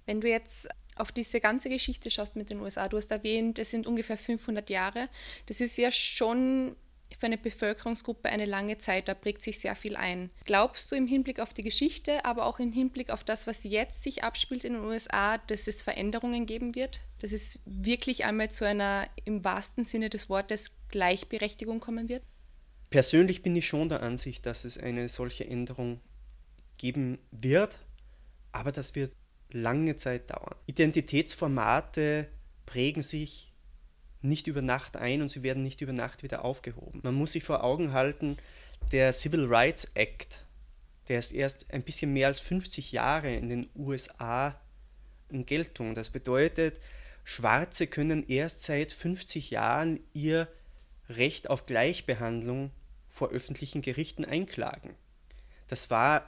Wenn 0.07 0.21
du 0.21 0.29
jetzt 0.29 0.69
auf 0.97 1.13
diese 1.13 1.41
ganze 1.41 1.69
Geschichte 1.69 2.11
schaust 2.11 2.37
mit 2.37 2.51
den 2.51 2.61
USA, 2.61 2.89
du 2.89 2.97
hast 2.97 3.11
erwähnt, 3.11 3.59
es 3.59 3.71
sind 3.71 3.87
ungefähr 3.87 4.17
500 4.17 4.69
Jahre. 4.71 5.09
Das 5.47 5.61
ist 5.61 5.77
ja 5.77 5.91
schon 5.91 6.77
für 7.17 7.27
eine 7.27 7.39
Bevölkerungsgruppe 7.39 8.29
eine 8.29 8.45
lange 8.45 8.79
Zeit, 8.79 9.09
da 9.09 9.15
prägt 9.15 9.43
sich 9.43 9.59
sehr 9.59 9.75
viel 9.75 9.97
ein. 9.97 10.31
Glaubst 10.45 10.91
du 10.91 10.97
im 10.97 11.07
Hinblick 11.07 11.41
auf 11.41 11.55
die 11.55 11.63
Geschichte, 11.63 12.25
aber 12.25 12.47
auch 12.47 12.59
im 12.59 12.73
Hinblick 12.73 13.11
auf 13.11 13.25
das, 13.25 13.47
was 13.47 13.65
jetzt 13.65 14.03
sich 14.03 14.25
abspielt 14.25 14.65
in 14.65 14.75
den 14.75 14.85
USA, 14.85 15.39
dass 15.39 15.67
es 15.67 15.83
Veränderungen 15.83 16.47
geben 16.47 16.75
wird? 16.75 17.01
Dass 17.21 17.33
es 17.33 17.61
wirklich 17.65 18.25
einmal 18.25 18.51
zu 18.51 18.67
einer 18.67 19.09
im 19.25 19.45
wahrsten 19.45 19.85
Sinne 19.85 20.11
des 20.11 20.29
Wortes 20.29 20.77
Gleichberechtigung 20.89 21.81
kommen 21.81 22.09
wird? 22.09 22.23
Persönlich 22.91 23.43
bin 23.43 23.55
ich 23.57 23.67
schon 23.67 23.89
der 23.89 24.03
Ansicht, 24.03 24.47
dass 24.47 24.65
es 24.65 24.79
eine 24.79 25.09
solche 25.09 25.47
Änderung 25.47 26.01
geben 26.79 27.19
wird, 27.31 27.79
aber 28.53 28.73
das 28.73 28.95
wird 28.95 29.13
lange 29.51 29.97
Zeit 29.97 30.31
dauern. 30.31 30.55
Identitätsformate 30.67 32.29
prägen 32.65 33.03
sich 33.03 33.48
nicht 34.21 34.47
über 34.47 34.63
Nacht 34.63 34.97
ein 34.97 35.23
und 35.23 35.29
sie 35.29 35.43
werden 35.43 35.63
nicht 35.63 35.81
über 35.81 35.93
Nacht 35.93 36.23
wieder 36.23 36.45
aufgehoben. 36.45 37.01
Man 37.03 37.15
muss 37.15 37.33
sich 37.33 37.45
vor 37.45 37.63
Augen 37.65 37.93
halten, 37.93 38.37
der 38.93 39.13
Civil 39.13 39.47
Rights 39.47 39.91
Act, 39.95 40.45
der 41.09 41.19
ist 41.19 41.33
erst 41.33 41.73
ein 41.73 41.83
bisschen 41.83 42.13
mehr 42.13 42.27
als 42.29 42.41
50 42.41 42.93
Jahre 42.93 43.35
in 43.35 43.49
den 43.49 43.71
USA 43.77 44.61
in 45.31 45.47
Geltung. 45.47 45.95
Das 45.95 46.11
bedeutet, 46.11 46.81
Schwarze 47.25 47.87
können 47.87 48.27
erst 48.29 48.63
seit 48.63 48.93
50 48.93 49.51
Jahren 49.51 50.01
ihr 50.13 50.49
Recht 51.09 51.49
auf 51.49 51.67
Gleichbehandlung 51.67 52.71
vor 53.09 53.31
öffentlichen 53.31 53.83
Gerichten 53.83 54.25
einklagen. 54.25 54.95
Das 55.69 55.91
war 55.91 56.27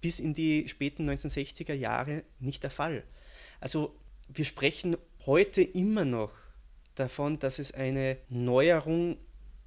bis 0.00 0.20
in 0.20 0.34
die 0.34 0.68
späten 0.68 1.08
1960er 1.08 1.74
Jahre 1.74 2.22
nicht 2.38 2.62
der 2.62 2.70
Fall. 2.70 3.04
Also 3.60 3.94
wir 4.28 4.44
sprechen 4.44 4.96
heute 5.26 5.62
immer 5.62 6.04
noch 6.04 6.32
davon, 7.00 7.38
dass 7.38 7.58
es 7.58 7.72
eine 7.72 8.18
Neuerung 8.28 9.16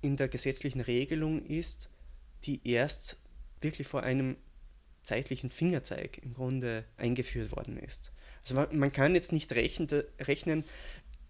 in 0.01 0.17
der 0.17 0.27
gesetzlichen 0.27 0.81
Regelung 0.81 1.45
ist, 1.45 1.89
die 2.43 2.61
erst 2.67 3.17
wirklich 3.61 3.87
vor 3.87 4.03
einem 4.03 4.37
zeitlichen 5.03 5.49
Fingerzeig 5.49 6.19
im 6.23 6.33
Grunde 6.33 6.85
eingeführt 6.97 7.51
worden 7.55 7.77
ist. 7.77 8.11
Also 8.41 8.55
man, 8.71 8.91
kann 8.91 9.15
jetzt 9.15 9.31
nicht 9.31 9.51
rechnen, 9.53 9.87
rechnen 10.19 10.63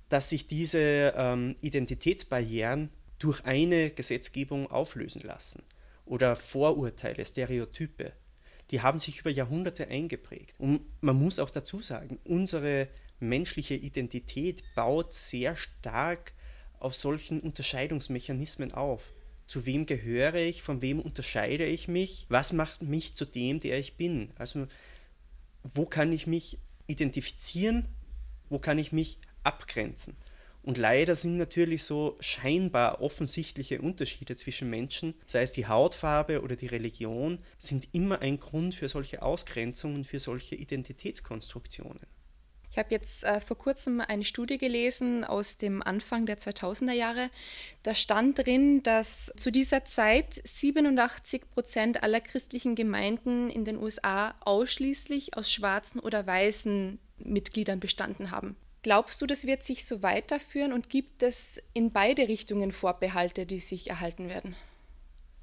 dass 0.09 0.29
sich 0.29 0.47
diese 0.47 1.13
ähm, 1.15 1.55
Identitätsbarrieren 1.61 2.89
durch 3.17 3.45
eine 3.45 3.89
Gesetzgebung 3.89 4.69
auflösen 4.69 5.21
lassen 5.21 5.63
oder 6.05 6.35
Vorurteile, 6.35 7.25
Stereotype. 7.25 8.13
Die 8.69 8.81
haben 8.81 8.99
sich 8.99 9.21
über 9.21 9.29
Jahrhunderte 9.29 9.87
eingeprägt. 9.87 10.53
Und 10.59 10.81
man 11.01 11.15
muss 11.15 11.39
auch 11.39 11.49
dazu 11.49 11.79
sagen, 11.79 12.19
unsere 12.25 12.89
menschliche 13.23 13.75
Identität 13.75 14.63
baut 14.75 15.13
sehr 15.13 15.55
stark 15.55 16.33
auf 16.79 16.93
solchen 16.93 17.39
Unterscheidungsmechanismen 17.39 18.73
auf. 18.73 19.13
zu 19.45 19.65
wem 19.65 19.85
gehöre 19.85 20.35
ich, 20.35 20.63
von 20.63 20.81
wem 20.81 20.99
unterscheide 20.99 21.65
ich 21.65 21.87
mich, 21.87 22.25
was 22.29 22.53
macht 22.53 22.81
mich 22.81 23.13
zu 23.15 23.25
dem, 23.25 23.59
der 23.59 23.77
ich 23.77 23.97
bin. 23.97 24.31
Also 24.35 24.67
wo 25.63 25.85
kann 25.85 26.11
ich 26.11 26.27
mich 26.27 26.59
identifizieren, 26.87 27.87
wo 28.49 28.57
kann 28.57 28.79
ich 28.79 28.91
mich 28.91 29.19
abgrenzen. 29.43 30.15
Und 30.63 30.77
leider 30.77 31.15
sind 31.15 31.37
natürlich 31.37 31.83
so 31.83 32.15
scheinbar 32.21 33.01
offensichtliche 33.01 33.81
Unterschiede 33.81 34.37
zwischen 34.37 34.69
Menschen, 34.69 35.13
sei 35.25 35.41
es 35.41 35.51
die 35.51 35.67
Hautfarbe 35.67 36.41
oder 36.41 36.55
die 36.55 36.67
Religion, 36.67 37.39
sind 37.57 37.89
immer 37.91 38.21
ein 38.21 38.39
Grund 38.39 38.73
für 38.73 38.87
solche 38.87 39.21
Ausgrenzungen, 39.21 40.05
für 40.05 40.21
solche 40.21 40.55
Identitätskonstruktionen. 40.55 41.99
Ich 42.73 42.79
habe 42.79 42.89
jetzt 42.89 43.23
äh, 43.23 43.39
vor 43.39 43.55
kurzem 43.55 44.01
eine 44.01 44.23
Studie 44.23 44.57
gelesen 44.57 45.23
aus 45.23 45.59
dem 45.59 45.83
Anfang 45.83 46.25
der 46.25 46.39
2000er 46.39 46.93
Jahre. 46.93 47.29
Da 47.83 47.93
stand 47.93 48.39
drin, 48.39 48.81
dass 48.81 49.31
zu 49.37 49.51
dieser 49.51 49.85
Zeit 49.85 50.41
87 50.43 51.51
Prozent 51.51 52.01
aller 52.01 52.19
christlichen 52.19 52.73
Gemeinden 52.73 53.51
in 53.51 53.63
den 53.63 53.77
USA 53.77 54.33
ausschließlich 54.39 55.37
aus 55.37 55.51
schwarzen 55.51 55.99
oder 55.99 56.25
weißen 56.25 56.97
Mitgliedern 57.19 57.79
bestanden 57.79 58.31
haben. 58.31 58.55
Glaubst 58.81 59.21
du, 59.21 59.27
das 59.27 59.45
wird 59.45 59.61
sich 59.61 59.85
so 59.85 60.01
weiterführen 60.01 60.73
und 60.73 60.89
gibt 60.89 61.21
es 61.21 61.61
in 61.73 61.91
beide 61.91 62.27
Richtungen 62.27 62.71
Vorbehalte, 62.71 63.45
die 63.45 63.59
sich 63.59 63.91
erhalten 63.91 64.29
werden? 64.29 64.55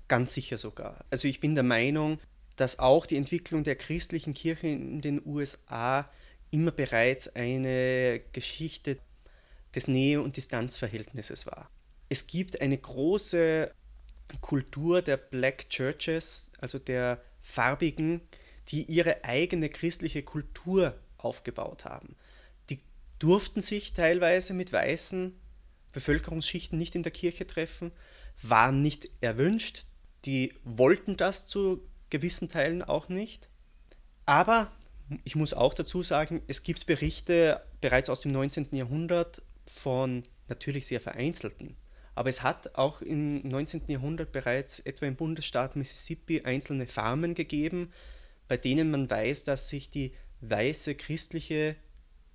Ganz 0.08 0.34
sicher 0.34 0.58
sogar. 0.58 1.04
Also 1.10 1.28
ich 1.28 1.38
bin 1.38 1.54
der 1.54 1.62
Meinung, 1.62 2.18
dass 2.56 2.80
auch 2.80 3.06
die 3.06 3.16
Entwicklung 3.16 3.62
der 3.62 3.76
christlichen 3.76 4.34
Kirche 4.34 4.66
in 4.66 5.00
den 5.00 5.24
USA 5.24 6.10
immer 6.50 6.70
bereits 6.70 7.28
eine 7.34 8.20
Geschichte 8.32 8.98
des 9.74 9.88
Nähe- 9.88 10.20
und 10.20 10.36
Distanzverhältnisses 10.36 11.46
war. 11.46 11.70
Es 12.08 12.26
gibt 12.26 12.60
eine 12.60 12.76
große 12.76 13.72
Kultur 14.40 15.02
der 15.02 15.16
Black 15.16 15.68
Churches, 15.68 16.50
also 16.60 16.78
der 16.78 17.22
Farbigen, 17.40 18.20
die 18.68 18.84
ihre 18.84 19.24
eigene 19.24 19.68
christliche 19.68 20.22
Kultur 20.22 20.98
aufgebaut 21.18 21.84
haben. 21.84 22.16
Die 22.68 22.80
durften 23.18 23.60
sich 23.60 23.92
teilweise 23.92 24.54
mit 24.54 24.72
weißen 24.72 25.38
Bevölkerungsschichten 25.92 26.78
nicht 26.78 26.94
in 26.94 27.02
der 27.02 27.12
Kirche 27.12 27.46
treffen, 27.46 27.92
waren 28.42 28.80
nicht 28.80 29.10
erwünscht, 29.20 29.84
die 30.24 30.54
wollten 30.64 31.16
das 31.16 31.46
zu 31.46 31.82
gewissen 32.10 32.48
Teilen 32.48 32.82
auch 32.82 33.08
nicht. 33.08 33.48
Aber 34.26 34.70
ich 35.24 35.36
muss 35.36 35.54
auch 35.54 35.74
dazu 35.74 36.02
sagen, 36.02 36.42
es 36.46 36.62
gibt 36.62 36.86
Berichte 36.86 37.62
bereits 37.80 38.10
aus 38.10 38.20
dem 38.20 38.32
19. 38.32 38.68
Jahrhundert 38.72 39.42
von 39.66 40.22
natürlich 40.48 40.86
sehr 40.86 41.00
vereinzelten. 41.00 41.76
Aber 42.14 42.28
es 42.28 42.42
hat 42.42 42.74
auch 42.76 43.02
im 43.02 43.46
19. 43.46 43.82
Jahrhundert 43.88 44.32
bereits 44.32 44.80
etwa 44.80 45.06
im 45.06 45.16
Bundesstaat 45.16 45.76
Mississippi 45.76 46.42
einzelne 46.42 46.86
Farmen 46.86 47.34
gegeben, 47.34 47.92
bei 48.48 48.56
denen 48.56 48.90
man 48.90 49.08
weiß, 49.08 49.44
dass 49.44 49.68
sich 49.68 49.90
die 49.90 50.12
weiße 50.40 50.96
christliche 50.96 51.76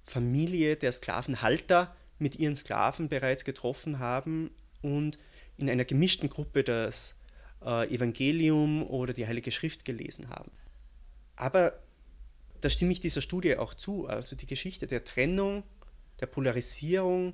Familie 0.03 0.75
der 0.75 0.91
Sklavenhalter 0.91 1.95
mit 2.19 2.37
ihren 2.37 2.55
Sklaven 2.55 3.09
bereits 3.09 3.43
getroffen 3.43 3.99
haben 3.99 4.51
und 4.81 5.17
in 5.57 5.69
einer 5.69 5.85
gemischten 5.85 6.29
Gruppe 6.29 6.63
das 6.63 7.15
äh, 7.63 7.93
Evangelium 7.93 8.83
oder 8.83 9.13
die 9.13 9.27
Heilige 9.27 9.51
Schrift 9.51 9.83
gelesen 9.85 10.29
haben. 10.29 10.51
Aber 11.35 11.73
da 12.61 12.69
stimme 12.69 12.91
ich 12.91 12.99
dieser 12.99 13.21
Studie 13.21 13.57
auch 13.57 13.73
zu. 13.73 14.07
Also 14.07 14.35
die 14.35 14.47
Geschichte 14.47 14.87
der 14.87 15.03
Trennung, 15.03 15.63
der 16.19 16.27
Polarisierung 16.27 17.33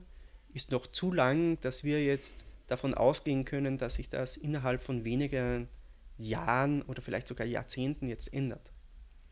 ist 0.53 0.71
noch 0.71 0.87
zu 0.87 1.11
lang, 1.11 1.59
dass 1.61 1.83
wir 1.83 2.03
jetzt 2.03 2.45
davon 2.67 2.93
ausgehen 2.93 3.45
können, 3.45 3.77
dass 3.77 3.95
sich 3.95 4.09
das 4.09 4.37
innerhalb 4.37 4.81
von 4.81 5.03
wenigen 5.03 5.67
Jahren 6.17 6.81
oder 6.83 7.01
vielleicht 7.01 7.27
sogar 7.27 7.45
Jahrzehnten 7.45 8.07
jetzt 8.07 8.33
ändert. 8.33 8.71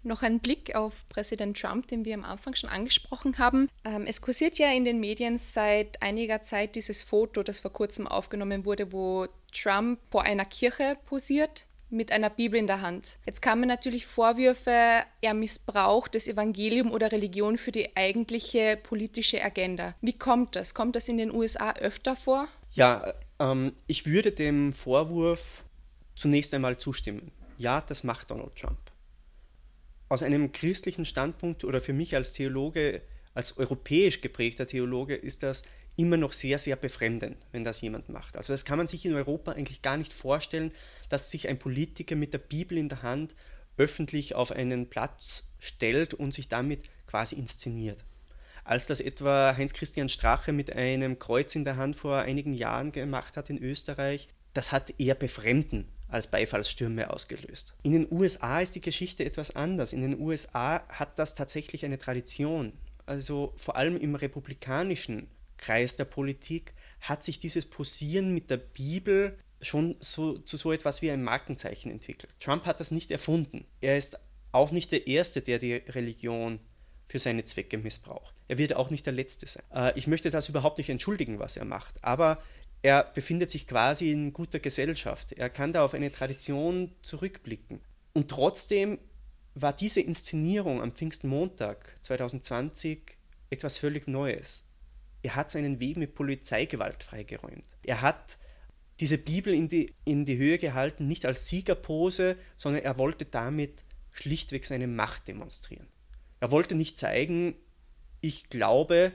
Noch 0.01 0.23
ein 0.23 0.39
Blick 0.39 0.75
auf 0.75 1.07
Präsident 1.09 1.59
Trump, 1.59 1.87
den 1.87 2.05
wir 2.05 2.13
am 2.13 2.23
Anfang 2.23 2.55
schon 2.55 2.69
angesprochen 2.69 3.37
haben. 3.37 3.69
Ähm, 3.83 4.05
es 4.07 4.21
kursiert 4.21 4.57
ja 4.57 4.71
in 4.71 4.85
den 4.85 4.99
Medien 4.99 5.37
seit 5.37 6.01
einiger 6.01 6.41
Zeit 6.41 6.75
dieses 6.75 7.03
Foto, 7.03 7.43
das 7.43 7.59
vor 7.59 7.73
kurzem 7.73 8.07
aufgenommen 8.07 8.63
wurde, 8.63 8.93
wo 8.93 9.27
Trump 9.51 9.99
vor 10.09 10.23
einer 10.23 10.45
Kirche 10.45 10.97
posiert 11.05 11.65
mit 11.89 12.11
einer 12.11 12.29
Bibel 12.29 12.59
in 12.59 12.67
der 12.67 12.81
Hand. 12.81 13.17
Jetzt 13.25 13.41
kamen 13.41 13.67
natürlich 13.67 14.05
Vorwürfe, 14.05 15.03
er 15.21 15.33
missbraucht 15.33 16.15
das 16.15 16.27
Evangelium 16.27 16.91
oder 16.91 17.11
Religion 17.11 17.57
für 17.57 17.71
die 17.71 17.95
eigentliche 17.95 18.77
politische 18.81 19.43
Agenda. 19.43 19.95
Wie 20.01 20.17
kommt 20.17 20.55
das? 20.55 20.73
Kommt 20.73 20.95
das 20.95 21.07
in 21.07 21.17
den 21.17 21.31
USA 21.31 21.73
öfter 21.73 22.15
vor? 22.15 22.47
Ja, 22.71 23.13
ähm, 23.39 23.73
ich 23.87 24.05
würde 24.05 24.31
dem 24.31 24.73
Vorwurf 24.73 25.63
zunächst 26.15 26.53
einmal 26.53 26.77
zustimmen. 26.77 27.31
Ja, 27.57 27.81
das 27.81 28.03
macht 28.03 28.31
Donald 28.31 28.55
Trump. 28.55 28.79
Aus 30.07 30.23
einem 30.23 30.51
christlichen 30.51 31.05
Standpunkt 31.05 31.63
oder 31.63 31.81
für 31.81 31.93
mich 31.93 32.15
als 32.15 32.33
Theologe, 32.33 33.01
als 33.33 33.57
europäisch 33.57 34.21
geprägter 34.21 34.67
Theologe, 34.67 35.15
ist 35.15 35.43
das 35.43 35.63
immer 35.95 36.17
noch 36.17 36.31
sehr, 36.31 36.57
sehr 36.57 36.75
befremdend, 36.75 37.37
wenn 37.51 37.63
das 37.63 37.81
jemand 37.81 38.09
macht. 38.09 38.37
Also 38.37 38.53
das 38.53 38.65
kann 38.65 38.77
man 38.77 38.87
sich 38.87 39.05
in 39.05 39.13
Europa 39.13 39.51
eigentlich 39.51 39.81
gar 39.81 39.97
nicht 39.97 40.13
vorstellen, 40.13 40.71
dass 41.09 41.29
sich 41.29 41.47
ein 41.49 41.59
Politiker 41.59 42.15
mit 42.15 42.33
der 42.33 42.37
Bibel 42.39 42.77
in 42.77 42.89
der 42.89 43.01
Hand 43.01 43.35
öffentlich 43.77 44.35
auf 44.35 44.51
einen 44.51 44.89
Platz 44.89 45.45
stellt 45.59 46.13
und 46.13 46.33
sich 46.33 46.47
damit 46.47 46.89
quasi 47.07 47.35
inszeniert. 47.35 48.05
Als 48.63 48.87
das 48.87 49.01
etwa 49.01 49.55
Heinz-Christian 49.57 50.09
Strache 50.09 50.53
mit 50.53 50.71
einem 50.73 51.17
Kreuz 51.17 51.55
in 51.55 51.65
der 51.65 51.77
Hand 51.77 51.95
vor 51.95 52.19
einigen 52.19 52.53
Jahren 52.53 52.91
gemacht 52.91 53.35
hat 53.35 53.49
in 53.49 53.57
Österreich, 53.57 54.29
das 54.53 54.71
hat 54.71 54.93
eher 54.99 55.15
Befremden 55.15 55.87
als 56.07 56.27
Beifallsstürme 56.27 57.11
ausgelöst. 57.11 57.73
In 57.83 57.93
den 57.93 58.07
USA 58.11 58.61
ist 58.61 58.75
die 58.75 58.81
Geschichte 58.81 59.25
etwas 59.25 59.55
anders. 59.55 59.93
In 59.93 60.01
den 60.01 60.19
USA 60.19 60.81
hat 60.89 61.19
das 61.19 61.35
tatsächlich 61.35 61.85
eine 61.85 61.99
Tradition. 61.99 62.73
Also 63.09 63.53
vor 63.57 63.75
allem 63.75 63.97
im 63.97 64.13
republikanischen 64.13 65.29
Kreis 65.57 65.95
der 65.95 66.05
Politik 66.05 66.75
hat 67.01 67.23
sich 67.23 67.39
dieses 67.39 67.65
Posieren 67.65 68.35
mit 68.35 68.51
der 68.51 68.57
Bibel 68.57 69.35
schon 69.61 69.95
so, 69.99 70.37
zu 70.37 70.57
so 70.57 70.71
etwas 70.71 71.01
wie 71.01 71.09
ein 71.09 71.23
Markenzeichen 71.23 71.89
entwickelt. 71.89 72.31
Trump 72.39 72.65
hat 72.65 72.79
das 72.79 72.91
nicht 72.91 73.09
erfunden. 73.09 73.65
Er 73.81 73.97
ist 73.97 74.19
auch 74.51 74.69
nicht 74.69 74.91
der 74.91 75.07
Erste, 75.07 75.41
der 75.41 75.57
die 75.57 75.73
Religion 75.73 76.59
für 77.07 77.17
seine 77.17 77.43
Zwecke 77.43 77.79
missbraucht. 77.79 78.35
Er 78.47 78.59
wird 78.59 78.75
auch 78.75 78.91
nicht 78.91 79.07
der 79.07 79.13
Letzte 79.13 79.47
sein. 79.47 79.63
Äh, 79.73 79.97
ich 79.97 80.05
möchte 80.05 80.29
das 80.29 80.47
überhaupt 80.47 80.77
nicht 80.77 80.89
entschuldigen, 80.89 81.39
was 81.39 81.57
er 81.57 81.65
macht, 81.65 81.95
aber 82.03 82.43
er 82.83 83.03
befindet 83.03 83.49
sich 83.49 83.65
quasi 83.65 84.11
in 84.11 84.33
guter 84.33 84.59
Gesellschaft. 84.59 85.31
Er 85.31 85.49
kann 85.49 85.73
da 85.73 85.83
auf 85.83 85.95
eine 85.95 86.11
Tradition 86.11 86.91
zurückblicken. 87.01 87.81
Und 88.13 88.29
trotzdem 88.29 88.99
war 89.61 89.73
diese 89.73 90.01
Inszenierung 90.01 90.81
am 90.81 90.91
Pfingstmontag 90.93 91.95
2020 92.01 93.17
etwas 93.49 93.77
völlig 93.77 94.07
Neues 94.07 94.63
er 95.21 95.35
hat 95.35 95.51
seinen 95.51 95.79
Weg 95.79 95.97
mit 95.97 96.15
Polizeigewalt 96.15 97.03
freigeräumt. 97.03 97.63
Er 97.83 98.01
hat 98.01 98.37
diese 98.99 99.17
Bibel 99.17 99.53
in 99.53 99.69
die, 99.69 99.93
in 100.05 100.25
die 100.25 100.37
Höhe 100.37 100.57
gehalten, 100.57 101.07
nicht 101.07 101.25
als 101.25 101.47
Siegerpose, 101.47 102.37
sondern 102.57 102.83
er 102.83 102.97
wollte 102.97 103.25
damit 103.25 103.83
schlichtweg 104.11 104.65
seine 104.65 104.87
Macht 104.87 105.27
demonstrieren. 105.27 105.87
Er 106.39 106.51
wollte 106.51 106.75
nicht 106.75 106.97
zeigen, 106.97 107.55
ich 108.21 108.49
glaube 108.49 109.13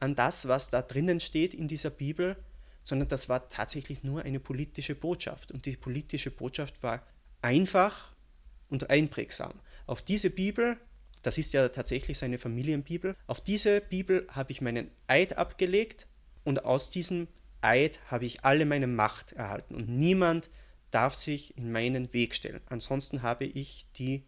an 0.00 0.14
das, 0.14 0.48
was 0.48 0.70
da 0.70 0.82
drinnen 0.82 1.20
steht 1.20 1.54
in 1.54 1.68
dieser 1.68 1.90
Bibel, 1.90 2.36
sondern 2.82 3.08
das 3.08 3.28
war 3.28 3.48
tatsächlich 3.48 4.04
nur 4.04 4.22
eine 4.22 4.40
politische 4.40 4.94
Botschaft. 4.94 5.50
Und 5.50 5.66
die 5.66 5.76
politische 5.76 6.30
Botschaft 6.30 6.82
war 6.82 7.02
einfach 7.42 8.12
und 8.68 8.90
einprägsam. 8.90 9.54
Auf 9.86 10.02
diese 10.02 10.30
Bibel 10.30 10.78
das 11.24 11.38
ist 11.38 11.54
ja 11.54 11.70
tatsächlich 11.70 12.18
seine 12.18 12.38
Familienbibel. 12.38 13.16
Auf 13.26 13.40
diese 13.40 13.80
Bibel 13.80 14.26
habe 14.30 14.52
ich 14.52 14.60
meinen 14.60 14.90
Eid 15.06 15.38
abgelegt 15.38 16.06
und 16.44 16.66
aus 16.66 16.90
diesem 16.90 17.28
Eid 17.62 17.98
habe 18.10 18.26
ich 18.26 18.44
alle 18.44 18.66
meine 18.66 18.86
Macht 18.86 19.32
erhalten 19.32 19.74
und 19.74 19.88
niemand 19.88 20.50
darf 20.90 21.14
sich 21.14 21.56
in 21.56 21.72
meinen 21.72 22.12
Weg 22.12 22.34
stellen. 22.34 22.60
Ansonsten 22.66 23.22
habe 23.22 23.46
ich 23.46 23.86
die 23.96 24.26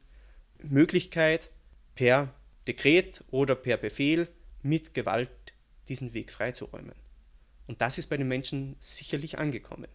Möglichkeit, 0.58 1.50
per 1.94 2.34
Dekret 2.66 3.22
oder 3.30 3.54
per 3.54 3.76
Befehl 3.76 4.28
mit 4.62 4.94
Gewalt 4.94 5.30
diesen 5.88 6.14
Weg 6.14 6.32
freizuräumen. 6.32 6.94
Und 7.66 7.82
das 7.82 7.98
ist 7.98 8.06
bei 8.06 8.16
den 8.16 8.28
Menschen 8.28 8.76
sicherlich 8.80 9.38
angekommen, 9.38 9.88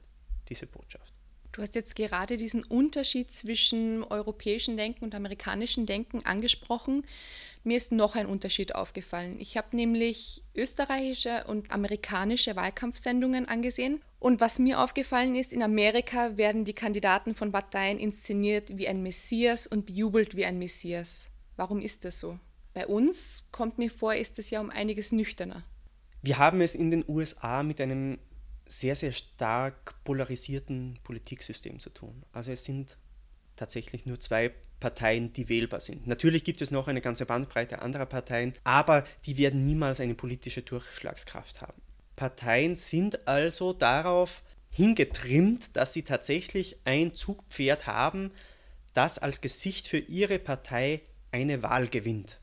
diese 0.50 0.68
Botschaft. 0.68 1.11
Du 1.52 1.62
hast 1.62 1.76
jetzt 1.76 1.98
gerade 1.98 2.38
diesen 2.38 2.64
Unterschied 2.64 3.30
zwischen 3.30 4.04
europäischem 4.04 4.78
Denken 4.78 5.04
und 5.04 5.14
amerikanischem 5.14 5.86
Denken 5.86 6.26
angesprochen. 6.26 7.06
Mir 7.64 7.76
ist 7.76 7.92
noch 7.92 8.16
ein 8.16 8.26
Unterschied 8.26 8.74
aufgefallen. 8.74 9.38
Ich 9.38 9.58
habe 9.58 9.76
nämlich 9.76 10.44
österreichische 10.56 11.44
und 11.48 11.70
amerikanische 11.72 12.56
Wahlkampfsendungen 12.56 13.50
angesehen. 13.50 14.02
Und 14.20 14.40
was 14.40 14.60
mir 14.60 14.80
aufgefallen 14.80 15.36
ist, 15.36 15.52
in 15.52 15.62
Amerika 15.62 16.38
werden 16.38 16.64
die 16.64 16.74
Kandidaten 16.74 17.36
von 17.36 17.52
Parteien 17.52 18.00
inszeniert 18.00 18.78
wie 18.78 18.88
ein 18.88 19.04
Messias 19.04 19.68
und 19.68 19.86
bejubelt 19.86 20.38
wie 20.38 20.46
ein 20.46 20.58
Messias. 20.58 21.28
Warum 21.58 21.82
ist 21.82 22.06
das 22.06 22.20
so? 22.20 22.40
Bei 22.74 22.88
uns 22.88 23.44
kommt 23.52 23.78
mir 23.78 23.92
vor, 23.92 24.16
ist 24.16 24.40
es 24.40 24.50
ja 24.52 24.62
um 24.62 24.70
einiges 24.70 25.12
nüchterner. 25.12 25.66
Wir 26.22 26.38
haben 26.38 26.62
es 26.62 26.76
in 26.76 26.92
den 26.92 27.04
USA 27.08 27.62
mit 27.64 27.82
einem 27.82 28.20
sehr, 28.72 28.96
sehr 28.96 29.12
stark 29.12 30.02
polarisierten 30.04 30.98
Politiksystem 31.04 31.80
zu 31.80 31.90
tun. 31.90 32.24
Also 32.32 32.52
es 32.52 32.64
sind 32.64 32.98
tatsächlich 33.58 34.06
nur 34.06 34.20
zwei 34.20 34.54
Parteien, 34.80 35.34
die 35.34 35.50
wählbar 35.50 35.82
sind. 35.82 36.08
Natürlich 36.08 36.44
gibt 36.44 36.62
es 36.62 36.72
noch 36.72 36.88
eine 36.88 37.02
ganze 37.02 37.26
Bandbreite 37.26 37.82
anderer 37.82 38.06
Parteien, 38.06 38.54
aber 38.64 39.04
die 39.26 39.38
werden 39.38 39.66
niemals 39.66 40.00
eine 40.00 40.16
politische 40.16 40.62
Durchschlagskraft 40.62 41.62
haben. 41.62 41.82
Parteien 42.16 42.76
sind 42.76 43.28
also 43.28 43.74
darauf 43.74 44.42
hingetrimmt, 44.70 45.76
dass 45.76 45.94
sie 45.94 46.04
tatsächlich 46.04 46.78
ein 46.86 47.14
Zugpferd 47.14 47.88
haben, 47.88 48.32
das 48.94 49.20
als 49.20 49.42
Gesicht 49.42 49.88
für 49.88 50.00
ihre 50.00 50.40
Partei 50.40 51.02
eine 51.32 51.62
Wahl 51.62 51.88
gewinnt. 51.88 52.40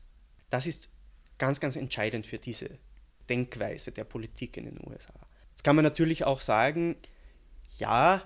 Das 0.49 0.67
ist 0.67 0.89
ganz, 1.37 1.59
ganz 1.59 1.75
entscheidend 1.75 2.27
für 2.27 2.37
diese 2.37 2.69
Denkweise 3.29 3.91
der 3.91 4.03
Politik 4.03 4.57
in 4.57 4.65
den 4.65 4.79
USA. 4.87 5.28
Jetzt 5.59 5.65
kann 5.65 5.75
man 5.75 5.83
natürlich 5.83 6.23
auch 6.23 6.39
sagen, 6.39 6.95
ja, 7.79 8.23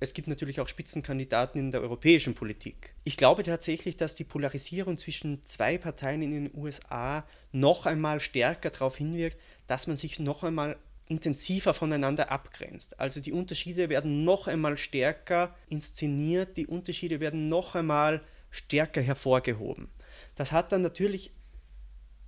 es 0.00 0.14
gibt 0.14 0.26
natürlich 0.26 0.58
auch 0.58 0.66
Spitzenkandidaten 0.66 1.60
in 1.60 1.70
der 1.70 1.80
europäischen 1.80 2.34
Politik. 2.34 2.92
Ich 3.04 3.16
glaube 3.16 3.44
tatsächlich, 3.44 3.96
dass 3.96 4.16
die 4.16 4.24
Polarisierung 4.24 4.98
zwischen 4.98 5.44
zwei 5.44 5.78
Parteien 5.78 6.22
in 6.22 6.32
den 6.32 6.50
USA 6.52 7.24
noch 7.52 7.86
einmal 7.86 8.18
stärker 8.18 8.70
darauf 8.70 8.96
hinwirkt, 8.96 9.38
dass 9.68 9.86
man 9.86 9.94
sich 9.94 10.18
noch 10.18 10.42
einmal 10.42 10.76
intensiver 11.06 11.72
voneinander 11.72 12.32
abgrenzt. 12.32 12.98
Also 12.98 13.20
die 13.20 13.30
Unterschiede 13.30 13.88
werden 13.88 14.24
noch 14.24 14.48
einmal 14.48 14.76
stärker 14.76 15.54
inszeniert, 15.68 16.56
die 16.56 16.66
Unterschiede 16.66 17.20
werden 17.20 17.48
noch 17.48 17.76
einmal 17.76 18.22
stärker 18.50 19.02
hervorgehoben. 19.02 19.88
Das 20.34 20.50
hat 20.50 20.72
dann 20.72 20.82
natürlich 20.82 21.30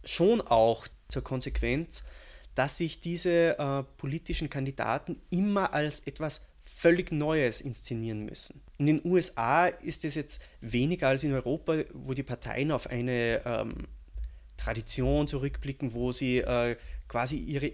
schon 0.04 0.40
auch 0.40 0.87
zur 1.08 1.25
Konsequenz, 1.25 2.04
dass 2.54 2.78
sich 2.78 3.00
diese 3.00 3.58
äh, 3.58 3.82
politischen 3.99 4.50
Kandidaten 4.50 5.20
immer 5.30 5.73
als 5.73 6.00
etwas 6.00 6.42
völlig 6.62 7.12
Neues 7.12 7.61
inszenieren 7.61 8.25
müssen. 8.25 8.61
In 8.78 8.87
den 8.87 9.00
USA 9.04 9.66
ist 9.66 10.04
es 10.04 10.14
jetzt 10.14 10.40
weniger 10.61 11.08
als 11.08 11.23
in 11.23 11.32
Europa, 11.32 11.78
wo 11.92 12.14
die 12.14 12.23
Parteien 12.23 12.73
auf 12.73 12.88
eine 12.88 13.42
ähm, 13.44 13.75
Tradition 14.56 15.28
zurückblicken, 15.28 15.94
wo 15.94 16.12
sie 16.12 16.38
äh, 16.38 16.76
quasi 17.08 17.37
ihre 17.37 17.73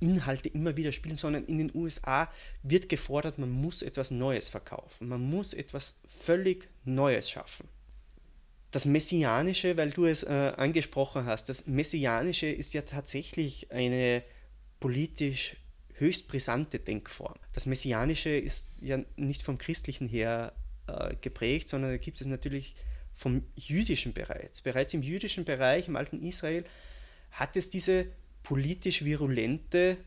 Inhalte 0.00 0.48
immer 0.48 0.76
wieder 0.76 0.92
spielen, 0.92 1.16
sondern 1.16 1.44
in 1.46 1.58
den 1.58 1.74
USA 1.74 2.30
wird 2.62 2.88
gefordert, 2.88 3.38
man 3.38 3.50
muss 3.50 3.82
etwas 3.82 4.10
Neues 4.10 4.48
verkaufen, 4.48 5.08
man 5.08 5.22
muss 5.22 5.54
etwas 5.54 5.96
völlig 6.06 6.68
Neues 6.84 7.30
schaffen. 7.30 7.68
Das 8.74 8.86
Messianische, 8.86 9.76
weil 9.76 9.90
du 9.90 10.04
es 10.04 10.24
äh, 10.24 10.52
angesprochen 10.56 11.26
hast, 11.26 11.48
das 11.48 11.68
Messianische 11.68 12.48
ist 12.48 12.74
ja 12.74 12.82
tatsächlich 12.82 13.70
eine 13.70 14.24
politisch 14.80 15.54
höchst 15.92 16.26
brisante 16.26 16.80
Denkform. 16.80 17.36
Das 17.52 17.66
Messianische 17.66 18.30
ist 18.30 18.72
ja 18.80 18.98
nicht 19.14 19.44
vom 19.44 19.58
Christlichen 19.58 20.08
her 20.08 20.54
äh, 20.88 21.14
geprägt, 21.20 21.68
sondern 21.68 21.92
da 21.92 21.98
gibt 21.98 22.20
es 22.20 22.26
natürlich 22.26 22.74
vom 23.12 23.44
Jüdischen 23.54 24.12
bereits. 24.12 24.60
Bereits 24.60 24.92
im 24.92 25.02
jüdischen 25.02 25.44
Bereich, 25.44 25.86
im 25.86 25.94
alten 25.94 26.20
Israel, 26.20 26.64
hat 27.30 27.56
es 27.56 27.70
diese 27.70 28.06
politisch 28.42 29.04
virulente 29.04 29.98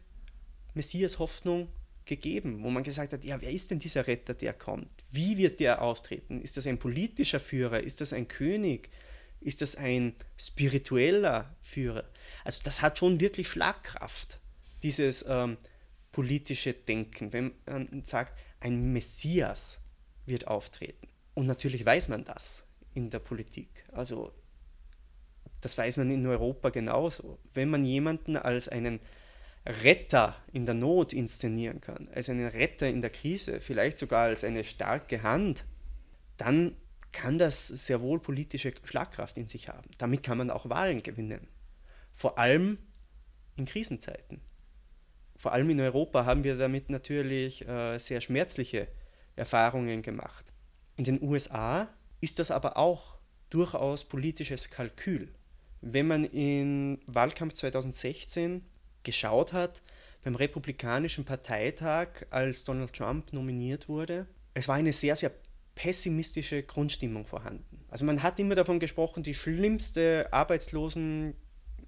Messias-Hoffnung 0.73 1.69
gegeben, 2.07 2.63
wo 2.63 2.69
man 2.69 2.83
gesagt 2.83 3.13
hat, 3.13 3.23
ja, 3.23 3.39
wer 3.41 3.51
ist 3.51 3.71
denn 3.71 3.79
dieser 3.79 4.07
Retter, 4.07 4.33
der 4.33 4.53
kommt? 4.53 5.05
Wie 5.11 5.37
wird 5.37 5.59
der 5.59 5.81
auftreten? 5.81 6.41
Ist 6.41 6.57
das 6.57 6.65
ein 6.65 6.79
politischer 6.79 7.39
Führer? 7.39 7.81
Ist 7.81 8.01
das 8.01 8.13
ein 8.13 8.27
König? 8.27 8.89
Ist 9.39 9.61
das 9.61 9.75
ein 9.75 10.15
spiritueller 10.37 11.55
Führer? 11.61 12.05
Also 12.43 12.61
das 12.63 12.81
hat 12.81 12.97
schon 12.97 13.19
wirklich 13.19 13.47
Schlagkraft, 13.47 14.39
dieses 14.81 15.23
ähm, 15.27 15.57
politische 16.11 16.73
Denken, 16.73 17.33
wenn 17.33 17.51
man 17.65 18.03
sagt, 18.03 18.37
ein 18.59 18.91
Messias 18.93 19.79
wird 20.25 20.47
auftreten. 20.47 21.07
Und 21.35 21.45
natürlich 21.45 21.85
weiß 21.85 22.07
man 22.09 22.25
das 22.25 22.63
in 22.95 23.11
der 23.11 23.19
Politik. 23.19 23.85
Also 23.91 24.33
das 25.61 25.77
weiß 25.77 25.97
man 25.97 26.09
in 26.09 26.25
Europa 26.25 26.69
genauso. 26.69 27.39
Wenn 27.53 27.69
man 27.69 27.85
jemanden 27.85 28.35
als 28.35 28.67
einen 28.67 28.99
Retter 29.67 30.35
in 30.53 30.65
der 30.65 30.75
Not 30.75 31.13
inszenieren 31.13 31.81
kann, 31.81 32.09
als 32.13 32.29
einen 32.29 32.47
Retter 32.47 32.87
in 32.87 33.01
der 33.01 33.09
Krise, 33.09 33.59
vielleicht 33.59 33.97
sogar 33.97 34.23
als 34.23 34.43
eine 34.43 34.63
starke 34.63 35.23
Hand, 35.23 35.65
dann 36.37 36.75
kann 37.11 37.37
das 37.37 37.67
sehr 37.67 38.01
wohl 38.01 38.19
politische 38.19 38.73
Schlagkraft 38.83 39.37
in 39.37 39.47
sich 39.47 39.69
haben. 39.69 39.89
Damit 39.97 40.23
kann 40.23 40.37
man 40.37 40.51
auch 40.51 40.69
Wahlen 40.69 41.03
gewinnen. 41.03 41.47
Vor 42.13 42.37
allem 42.37 42.77
in 43.55 43.65
Krisenzeiten 43.65 44.41
vor 45.37 45.53
allem 45.53 45.69
in 45.69 45.79
Europa 45.79 46.25
haben 46.25 46.43
wir 46.43 46.57
damit 46.57 46.89
natürlich 46.89 47.65
äh, 47.67 47.99
sehr 47.99 48.21
schmerzliche 48.21 48.87
Erfahrungen 49.35 50.01
gemacht. 50.01 50.51
In 50.95 51.03
den 51.03 51.21
USA 51.21 51.89
ist 52.21 52.39
das 52.39 52.49
aber 52.49 52.75
auch 52.75 53.17
durchaus 53.51 54.03
politisches 54.03 54.71
Kalkül. 54.71 55.29
Wenn 55.81 56.07
man 56.07 56.25
im 56.25 56.99
Wahlkampf 57.05 57.53
2016 57.53 58.65
geschaut 59.03 59.53
hat, 59.53 59.81
beim 60.23 60.35
Republikanischen 60.35 61.25
Parteitag, 61.25 62.25
als 62.29 62.63
Donald 62.63 62.93
Trump 62.93 63.31
nominiert 63.33 63.87
wurde, 63.87 64.27
es 64.53 64.67
war 64.67 64.75
eine 64.75 64.93
sehr, 64.93 65.15
sehr 65.15 65.31
pessimistische 65.75 66.63
Grundstimmung 66.63 67.25
vorhanden. 67.25 67.85
Also 67.89 68.03
man 68.03 68.23
hat 68.23 68.39
immer 68.39 68.55
davon 68.55 68.79
gesprochen, 68.79 69.21
die 69.21 69.35
schlimmste 69.35 70.27
Arbeitslosen 70.31 71.35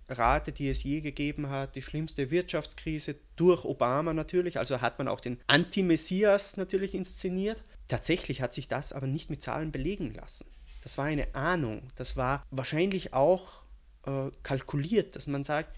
Rate, 0.08 0.52
die 0.52 0.70
es 0.70 0.84
je 0.84 1.02
gegeben 1.02 1.50
hat, 1.50 1.76
die 1.76 1.82
schlimmste 1.82 2.32
Wirtschaftskrise 2.32 3.16
durch 3.36 3.66
Obama 3.66 4.14
natürlich, 4.14 4.58
also 4.58 4.82
hat 4.82 4.98
man 4.98 5.08
auch 5.08 5.20
den 5.20 5.40
Anti-Messias 5.48 6.58
natürlich 6.58 6.94
inszeniert. 6.94 7.64
Tatsächlich 7.88 8.42
hat 8.42 8.54
sich 8.54 8.68
das 8.68 8.94
aber 8.94 9.08
nicht 9.08 9.30
mit 9.30 9.42
Zahlen 9.42 9.72
belegen 9.72 10.14
lassen. 10.14 10.46
Das 10.82 10.98
war 10.98 11.06
eine 11.06 11.36
Ahnung, 11.36 11.90
das 11.96 12.16
war 12.16 12.46
wahrscheinlich 12.52 13.14
auch 13.14 13.64
äh, 14.06 14.30
kalkuliert, 14.44 15.16
dass 15.16 15.28
man 15.28 15.44
sagt, 15.44 15.76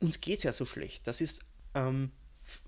uns 0.00 0.20
geht 0.20 0.38
es 0.38 0.44
ja 0.44 0.52
so 0.52 0.64
schlecht. 0.64 1.06
Das 1.06 1.20
ist 1.20 1.42
ähm, 1.74 2.12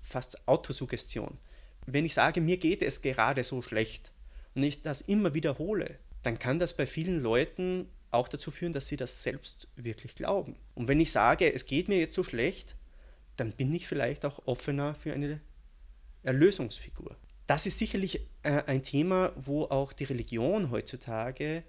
fast 0.01 0.47
Autosuggestion. 0.47 1.37
Wenn 1.85 2.05
ich 2.05 2.13
sage, 2.13 2.41
mir 2.41 2.57
geht 2.57 2.81
es 2.81 3.01
gerade 3.01 3.43
so 3.43 3.61
schlecht 3.61 4.11
und 4.55 4.63
ich 4.63 4.81
das 4.81 5.01
immer 5.01 5.33
wiederhole, 5.33 5.97
dann 6.23 6.37
kann 6.37 6.59
das 6.59 6.75
bei 6.75 6.85
vielen 6.85 7.19
Leuten 7.19 7.89
auch 8.11 8.27
dazu 8.27 8.51
führen, 8.51 8.73
dass 8.73 8.87
sie 8.87 8.97
das 8.97 9.23
selbst 9.23 9.69
wirklich 9.75 10.15
glauben. 10.15 10.55
Und 10.75 10.87
wenn 10.87 10.99
ich 10.99 11.11
sage, 11.11 11.51
es 11.51 11.65
geht 11.65 11.87
mir 11.87 11.99
jetzt 11.99 12.15
so 12.15 12.23
schlecht, 12.23 12.75
dann 13.37 13.53
bin 13.53 13.73
ich 13.73 13.87
vielleicht 13.87 14.25
auch 14.25 14.45
offener 14.45 14.93
für 14.93 15.13
eine 15.13 15.39
Erlösungsfigur. 16.23 17.15
Das 17.47 17.65
ist 17.65 17.77
sicherlich 17.77 18.27
äh, 18.43 18.63
ein 18.65 18.83
Thema, 18.83 19.33
wo 19.35 19.63
auch 19.63 19.93
die 19.93 20.03
Religion 20.03 20.69
heutzutage 20.69 21.63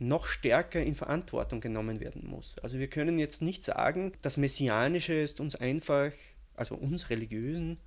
noch 0.00 0.26
stärker 0.26 0.80
in 0.80 0.94
Verantwortung 0.94 1.60
genommen 1.60 2.00
werden 2.00 2.26
muss. 2.26 2.56
Also 2.62 2.78
wir 2.78 2.88
können 2.88 3.18
jetzt 3.18 3.42
nicht 3.42 3.64
sagen, 3.64 4.12
das 4.22 4.36
Messianische 4.36 5.14
ist 5.14 5.40
uns 5.40 5.54
einfach, 5.54 6.12
also 6.56 6.74
uns 6.74 7.10
Religiösen, 7.10 7.78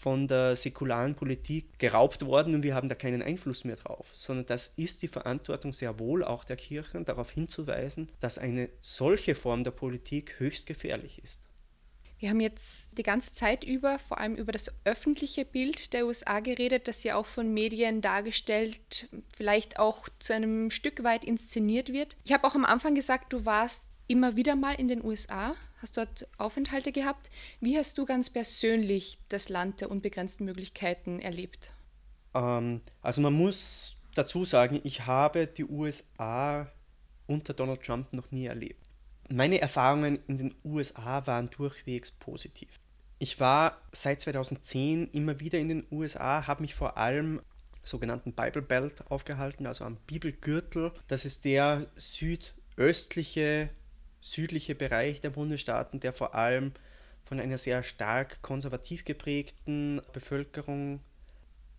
von 0.00 0.26
der 0.26 0.56
säkularen 0.56 1.14
Politik 1.14 1.78
geraubt 1.78 2.26
worden 2.26 2.54
und 2.54 2.62
wir 2.62 2.74
haben 2.74 2.88
da 2.88 2.94
keinen 2.94 3.22
Einfluss 3.22 3.64
mehr 3.64 3.76
drauf, 3.76 4.08
sondern 4.12 4.46
das 4.46 4.72
ist 4.76 5.02
die 5.02 5.08
Verantwortung 5.08 5.72
sehr 5.72 5.98
wohl 5.98 6.24
auch 6.24 6.44
der 6.44 6.56
Kirchen, 6.56 7.04
darauf 7.04 7.30
hinzuweisen, 7.30 8.10
dass 8.20 8.38
eine 8.38 8.68
solche 8.80 9.34
Form 9.34 9.64
der 9.64 9.70
Politik 9.70 10.38
höchst 10.38 10.66
gefährlich 10.66 11.22
ist. 11.22 11.40
Wir 12.24 12.30
haben 12.30 12.40
jetzt 12.40 12.96
die 12.96 13.02
ganze 13.02 13.34
Zeit 13.34 13.64
über 13.64 13.98
vor 13.98 14.16
allem 14.16 14.34
über 14.34 14.50
das 14.50 14.72
öffentliche 14.86 15.44
Bild 15.44 15.92
der 15.92 16.06
USA 16.06 16.40
geredet, 16.40 16.88
das 16.88 17.04
ja 17.04 17.16
auch 17.16 17.26
von 17.26 17.52
Medien 17.52 18.00
dargestellt, 18.00 19.10
vielleicht 19.36 19.78
auch 19.78 20.08
zu 20.20 20.32
einem 20.32 20.70
Stück 20.70 21.04
weit 21.04 21.22
inszeniert 21.22 21.92
wird. 21.92 22.16
Ich 22.24 22.32
habe 22.32 22.46
auch 22.46 22.54
am 22.54 22.64
Anfang 22.64 22.94
gesagt, 22.94 23.30
du 23.34 23.44
warst 23.44 23.88
immer 24.06 24.36
wieder 24.36 24.56
mal 24.56 24.72
in 24.72 24.88
den 24.88 25.04
USA 25.04 25.54
hast 25.82 25.98
dort 25.98 26.26
Aufenthalte 26.38 26.92
gehabt. 26.92 27.28
Wie 27.60 27.76
hast 27.76 27.98
du 27.98 28.06
ganz 28.06 28.30
persönlich 28.30 29.18
das 29.28 29.50
Land 29.50 29.82
der 29.82 29.90
unbegrenzten 29.90 30.46
Möglichkeiten 30.46 31.20
erlebt? 31.20 31.74
Ähm, 32.32 32.80
also 33.02 33.20
man 33.20 33.34
muss 33.34 33.98
dazu 34.14 34.46
sagen, 34.46 34.80
ich 34.82 35.04
habe 35.04 35.46
die 35.46 35.66
USA 35.66 36.72
unter 37.26 37.52
Donald 37.52 37.82
Trump 37.82 38.14
noch 38.14 38.30
nie 38.30 38.46
erlebt. 38.46 38.83
Meine 39.30 39.60
Erfahrungen 39.60 40.18
in 40.26 40.38
den 40.38 40.54
USA 40.64 41.26
waren 41.26 41.50
durchwegs 41.50 42.12
positiv. 42.12 42.68
Ich 43.18 43.40
war 43.40 43.80
seit 43.92 44.20
2010 44.20 45.10
immer 45.12 45.40
wieder 45.40 45.58
in 45.58 45.68
den 45.68 45.86
USA, 45.90 46.46
habe 46.46 46.62
mich 46.62 46.74
vor 46.74 46.98
allem 46.98 47.40
sogenannten 47.82 48.32
Bible 48.32 48.62
Belt 48.62 49.10
aufgehalten, 49.10 49.66
also 49.66 49.84
am 49.84 49.96
Bibelgürtel. 50.06 50.92
Das 51.08 51.24
ist 51.24 51.44
der 51.44 51.86
südöstliche 51.96 53.70
südliche 54.24 54.74
Bereich 54.74 55.20
der 55.20 55.30
Bundesstaaten, 55.30 56.00
der 56.00 56.12
vor 56.12 56.34
allem 56.34 56.72
von 57.24 57.38
einer 57.40 57.58
sehr 57.58 57.82
stark 57.82 58.40
konservativ 58.40 59.04
geprägten 59.04 60.00
Bevölkerung 60.12 61.00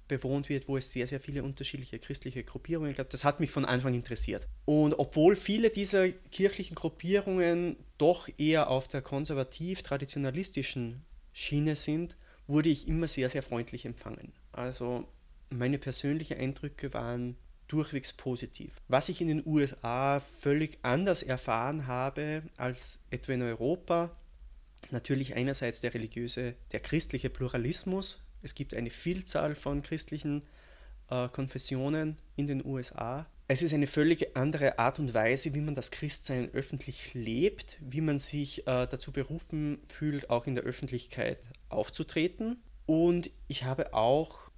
bewohnt 0.08 0.50
wird, 0.50 0.68
wo 0.68 0.78
es 0.78 0.91
sehr, 0.91 1.08
sehr 1.08 1.20
viele 1.20 1.44
unterschiedliche 1.44 2.00
christliche 2.00 2.44
Gruppierungen 2.44 2.94
gab. 2.94 3.10
Das 3.10 3.26
hat 3.26 3.39
mich 3.39 3.52
von 3.52 3.65
Anfang 3.65 3.94
interessiert. 3.94 4.48
Und 4.65 4.94
obwohl 4.94 5.36
viele 5.36 5.70
dieser 5.70 6.10
kirchlichen 6.10 6.76
Gruppierungen 6.76 7.78
doch 7.98 8.30
eher 8.38 8.70
auf 8.70 8.88
der 8.88 9.02
konservativ-traditionalistischen 9.02 11.04
Schiene 11.34 11.76
sind, 11.76 12.15
wurde 12.48 12.70
ich 12.70 12.88
immer 12.88 13.08
sehr, 13.08 13.30
sehr 13.30 13.44
freundlich 13.44 13.86
empfangen. 13.86 14.34
Also 14.52 15.08
meine 15.50 15.78
persönlichen 15.78 16.38
Eindrücke 16.38 16.94
waren 16.94 17.38
durchwegs 17.68 18.13
positiv. 18.13 18.82
Was 18.88 19.10
ich 19.10 19.22
in 19.22 19.28
den 19.28 19.44
USA 19.46 20.20
völlig 20.20 20.80
anders 20.84 21.24
erfahren 21.24 21.88
habe 21.88 22.44
als 22.58 23.00
etwa 23.10 23.34
in 23.34 23.41
Europa, 23.41 24.15
natürlich 24.91 25.36
einerseits 25.36 25.82
der 25.82 25.94
religiöse, 25.94 26.56
der 26.72 26.80
christliche 26.80 27.30
Pluralismus. 27.30 28.22
Es 28.46 28.56
gibt 28.56 28.74
eine 28.74 28.90
Vielzahl 28.90 29.56
von 29.56 29.82
christlichen 29.82 30.44
äh, 31.10 31.28
Konfessionen 31.30 32.18
in 32.36 32.48
den 32.48 32.64
USA. 32.64 33.26
Es 33.48 33.62
ist 33.62 33.74
eine 33.74 33.88
völlig 33.88 34.38
andere 34.38 34.80
Art 34.80 35.00
und 35.00 35.14
Weise, 35.14 35.54
wie 35.54 35.62
man 35.62 35.76
das 35.76 35.92
Christsein 35.92 36.50
öffentlich 36.54 37.14
lebt, 37.14 37.78
wie 37.82 38.02
man 38.02 38.18
sich 38.18 38.60
äh, 38.68 38.88
dazu 38.88 39.12
berufen 39.12 39.80
fühlt, 39.88 40.30
auch 40.30 40.48
in 40.48 40.56
der 40.56 40.64
Öffentlichkeit 40.64 41.40
aufzutreten. 41.70 42.62
Und 42.86 43.32
ich 43.48 43.64
habe 43.64 43.94
auch 43.94 44.50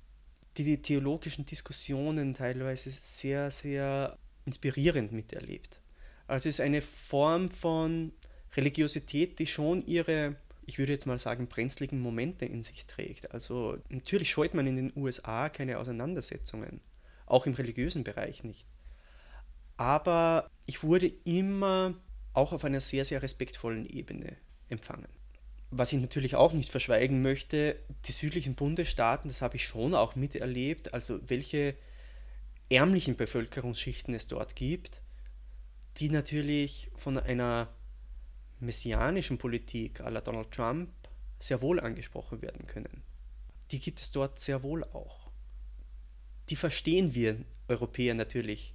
die 0.57 0.81
theologischen 0.81 1.45
Diskussionen 1.45 2.33
teilweise 2.33 2.91
sehr, 2.91 3.51
sehr 3.51 4.17
inspirierend 4.45 5.11
miterlebt. 5.11 5.79
Also 6.27 6.49
es 6.49 6.55
ist 6.55 6.61
eine 6.61 6.81
Form 6.81 7.51
von 7.51 8.11
Religiosität, 8.55 9.39
die 9.39 9.47
schon 9.47 9.85
ihre, 9.85 10.35
ich 10.67 10.77
würde 10.77 10.91
jetzt 10.91 11.05
mal 11.05 11.17
sagen, 11.17 11.47
brenzligen 11.47 11.99
Momente 11.99 12.45
in 12.45 12.61
sich 12.61 12.85
trägt. 12.85 13.31
Also 13.31 13.77
natürlich 13.87 14.29
scheut 14.29 14.53
man 14.53 14.67
in 14.67 14.75
den 14.75 14.93
USA 14.95 15.47
keine 15.47 15.79
Auseinandersetzungen, 15.79 16.81
auch 17.25 17.47
im 17.47 17.53
religiösen 17.53 18.03
Bereich 18.03 18.43
nicht. 18.43 18.65
Aber 19.77 20.51
ich 20.65 20.83
wurde 20.83 21.07
immer 21.23 21.95
auch 22.33 22.51
auf 22.51 22.65
einer 22.65 22.81
sehr, 22.81 23.05
sehr 23.05 23.21
respektvollen 23.21 23.85
Ebene 23.85 24.35
empfangen. 24.67 25.07
Was 25.71 25.93
ich 25.93 26.01
natürlich 26.01 26.35
auch 26.35 26.51
nicht 26.51 26.69
verschweigen 26.69 27.21
möchte, 27.21 27.79
die 28.05 28.11
südlichen 28.11 28.55
Bundesstaaten, 28.55 29.29
das 29.29 29.41
habe 29.41 29.55
ich 29.55 29.65
schon 29.65 29.95
auch 29.95 30.15
miterlebt, 30.15 30.93
also 30.93 31.19
welche 31.27 31.75
ärmlichen 32.69 33.15
Bevölkerungsschichten 33.15 34.13
es 34.13 34.27
dort 34.27 34.57
gibt, 34.57 35.01
die 35.97 36.09
natürlich 36.09 36.91
von 36.97 37.17
einer 37.17 37.69
messianischen 38.59 39.37
Politik 39.37 39.99
la 39.99 40.21
Donald 40.21 40.51
Trump 40.51 40.89
sehr 41.39 41.61
wohl 41.61 41.79
angesprochen 41.79 42.41
werden 42.41 42.65
können. 42.65 43.03
Die 43.71 43.79
gibt 43.79 43.99
es 43.99 44.11
dort 44.11 44.39
sehr 44.39 44.63
wohl 44.63 44.83
auch. 44.83 45.29
Die 46.49 46.55
verstehen 46.55 47.13
wir 47.13 47.37
Europäer 47.67 48.13
natürlich 48.13 48.73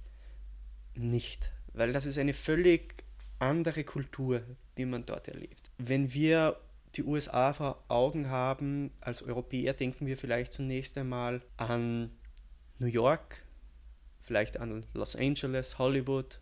nicht, 0.95 1.51
weil 1.73 1.91
das 1.91 2.05
ist 2.05 2.17
eine 2.17 2.33
völlig 2.33 3.03
andere 3.39 3.83
Kultur, 3.83 4.43
die 4.77 4.85
man 4.85 5.05
dort 5.05 5.27
erlebt. 5.27 5.71
Wenn 5.77 6.13
wir 6.13 6.57
die 6.95 7.03
USA 7.03 7.53
vor 7.53 7.83
Augen 7.87 8.29
haben, 8.29 8.91
als 9.01 9.23
Europäer 9.23 9.73
denken 9.73 10.05
wir 10.05 10.17
vielleicht 10.17 10.53
zunächst 10.53 10.97
einmal 10.97 11.41
an 11.57 12.11
New 12.77 12.87
York, 12.87 13.45
vielleicht 14.21 14.57
an 14.57 14.85
Los 14.93 15.15
Angeles, 15.15 15.79
Hollywood, 15.79 16.39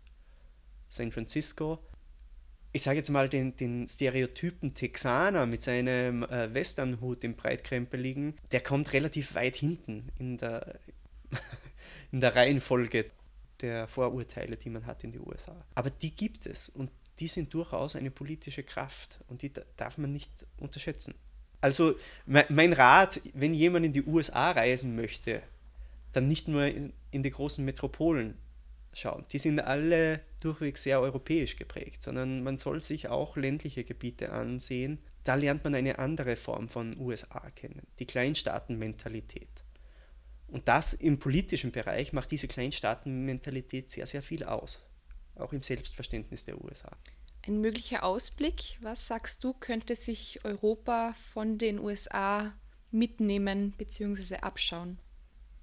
San 0.88 1.10
Francisco. 1.10 1.82
Ich 2.74 2.82
sage 2.82 2.96
jetzt 2.96 3.10
mal 3.10 3.28
den, 3.28 3.54
den 3.56 3.86
Stereotypen 3.86 4.72
Texaner 4.74 5.44
mit 5.44 5.60
seinem 5.60 6.22
äh, 6.22 6.54
Westernhut 6.54 7.22
im 7.22 7.34
Breitkrempeligen, 7.34 8.34
der 8.50 8.62
kommt 8.62 8.94
relativ 8.94 9.34
weit 9.34 9.56
hinten 9.56 10.08
in 10.18 10.38
der, 10.38 10.78
in 12.12 12.20
der 12.20 12.34
Reihenfolge 12.34 13.10
der 13.60 13.86
Vorurteile, 13.86 14.56
die 14.56 14.70
man 14.70 14.86
hat 14.86 15.04
in 15.04 15.12
den 15.12 15.20
USA. 15.26 15.54
Aber 15.74 15.90
die 15.90 16.14
gibt 16.14 16.46
es 16.46 16.70
und 16.70 16.90
die 17.18 17.28
sind 17.28 17.52
durchaus 17.52 17.94
eine 17.94 18.10
politische 18.10 18.62
Kraft 18.62 19.20
und 19.28 19.42
die 19.42 19.52
darf 19.76 19.98
man 19.98 20.12
nicht 20.12 20.30
unterschätzen. 20.56 21.14
Also 21.60 21.94
mein 22.26 22.72
Rat, 22.72 23.20
wenn 23.34 23.54
jemand 23.54 23.86
in 23.86 23.92
die 23.92 24.02
USA 24.02 24.50
reisen 24.50 24.96
möchte, 24.96 25.42
dann 26.12 26.26
nicht 26.26 26.48
nur 26.48 26.64
in, 26.64 26.92
in 27.12 27.22
die 27.22 27.30
großen 27.30 27.64
Metropolen 27.64 28.36
schauen. 28.92 29.24
Die 29.32 29.38
sind 29.38 29.60
alle 29.60 30.20
durchweg 30.40 30.78
sehr 30.78 31.00
europäisch 31.00 31.56
geprägt, 31.56 32.02
sondern 32.02 32.42
man 32.42 32.58
soll 32.58 32.82
sich 32.82 33.08
auch 33.08 33.36
ländliche 33.36 33.84
Gebiete 33.84 34.32
ansehen. 34.32 34.98
Da 35.24 35.34
lernt 35.34 35.64
man 35.64 35.74
eine 35.74 35.98
andere 35.98 36.36
Form 36.36 36.68
von 36.68 36.98
USA 36.98 37.50
kennen, 37.50 37.86
die 37.98 38.06
Kleinstaatenmentalität. 38.06 39.48
Und 40.48 40.68
das 40.68 40.92
im 40.92 41.18
politischen 41.18 41.72
Bereich 41.72 42.12
macht 42.12 42.30
diese 42.30 42.48
Kleinstaatenmentalität 42.48 43.90
sehr, 43.90 44.06
sehr 44.06 44.22
viel 44.22 44.44
aus 44.44 44.84
auch 45.36 45.52
im 45.52 45.62
Selbstverständnis 45.62 46.44
der 46.44 46.62
USA. 46.62 46.90
Ein 47.46 47.60
möglicher 47.60 48.04
Ausblick, 48.04 48.78
was 48.80 49.06
sagst 49.06 49.42
du, 49.42 49.52
könnte 49.52 49.96
sich 49.96 50.44
Europa 50.44 51.14
von 51.32 51.58
den 51.58 51.78
USA 51.78 52.52
mitnehmen 52.90 53.72
bzw. 53.72 54.36
abschauen? 54.36 54.98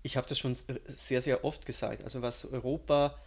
Ich 0.02 0.18
habe 0.18 0.28
das 0.28 0.40
schon 0.40 0.56
sehr, 0.96 1.22
sehr 1.22 1.44
oft 1.44 1.66
gesagt. 1.66 2.04
Also 2.04 2.22
was 2.22 2.46
Europa 2.46 3.18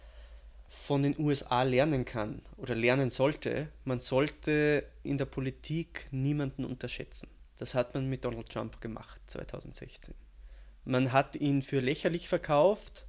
von 0.67 1.03
den 1.03 1.17
USA 1.19 1.63
lernen 1.63 2.03
kann 2.03 2.41
oder 2.57 2.73
lernen 2.73 3.09
sollte, 3.09 3.69
man 3.85 3.99
sollte 3.99 4.85
in 5.03 5.17
der 5.17 5.25
Politik 5.25 6.07
niemanden 6.11 6.65
unterschätzen. 6.65 7.29
Das 7.57 7.75
hat 7.75 7.93
man 7.93 8.09
mit 8.09 8.25
Donald 8.25 8.49
Trump 8.49 8.81
gemacht 8.81 9.21
2016. 9.27 10.15
Man 10.85 11.11
hat 11.11 11.35
ihn 11.35 11.61
für 11.61 11.79
lächerlich 11.79 12.27
verkauft, 12.27 13.05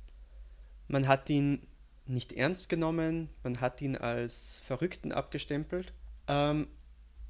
man 0.89 1.09
hat 1.09 1.31
ihn 1.31 1.67
nicht 2.07 2.33
ernst 2.33 2.69
genommen, 2.69 3.31
man 3.43 3.61
hat 3.61 3.81
ihn 3.81 3.97
als 3.97 4.61
Verrückten 4.65 5.13
abgestempelt. 5.13 5.93
Ähm, 6.29 6.69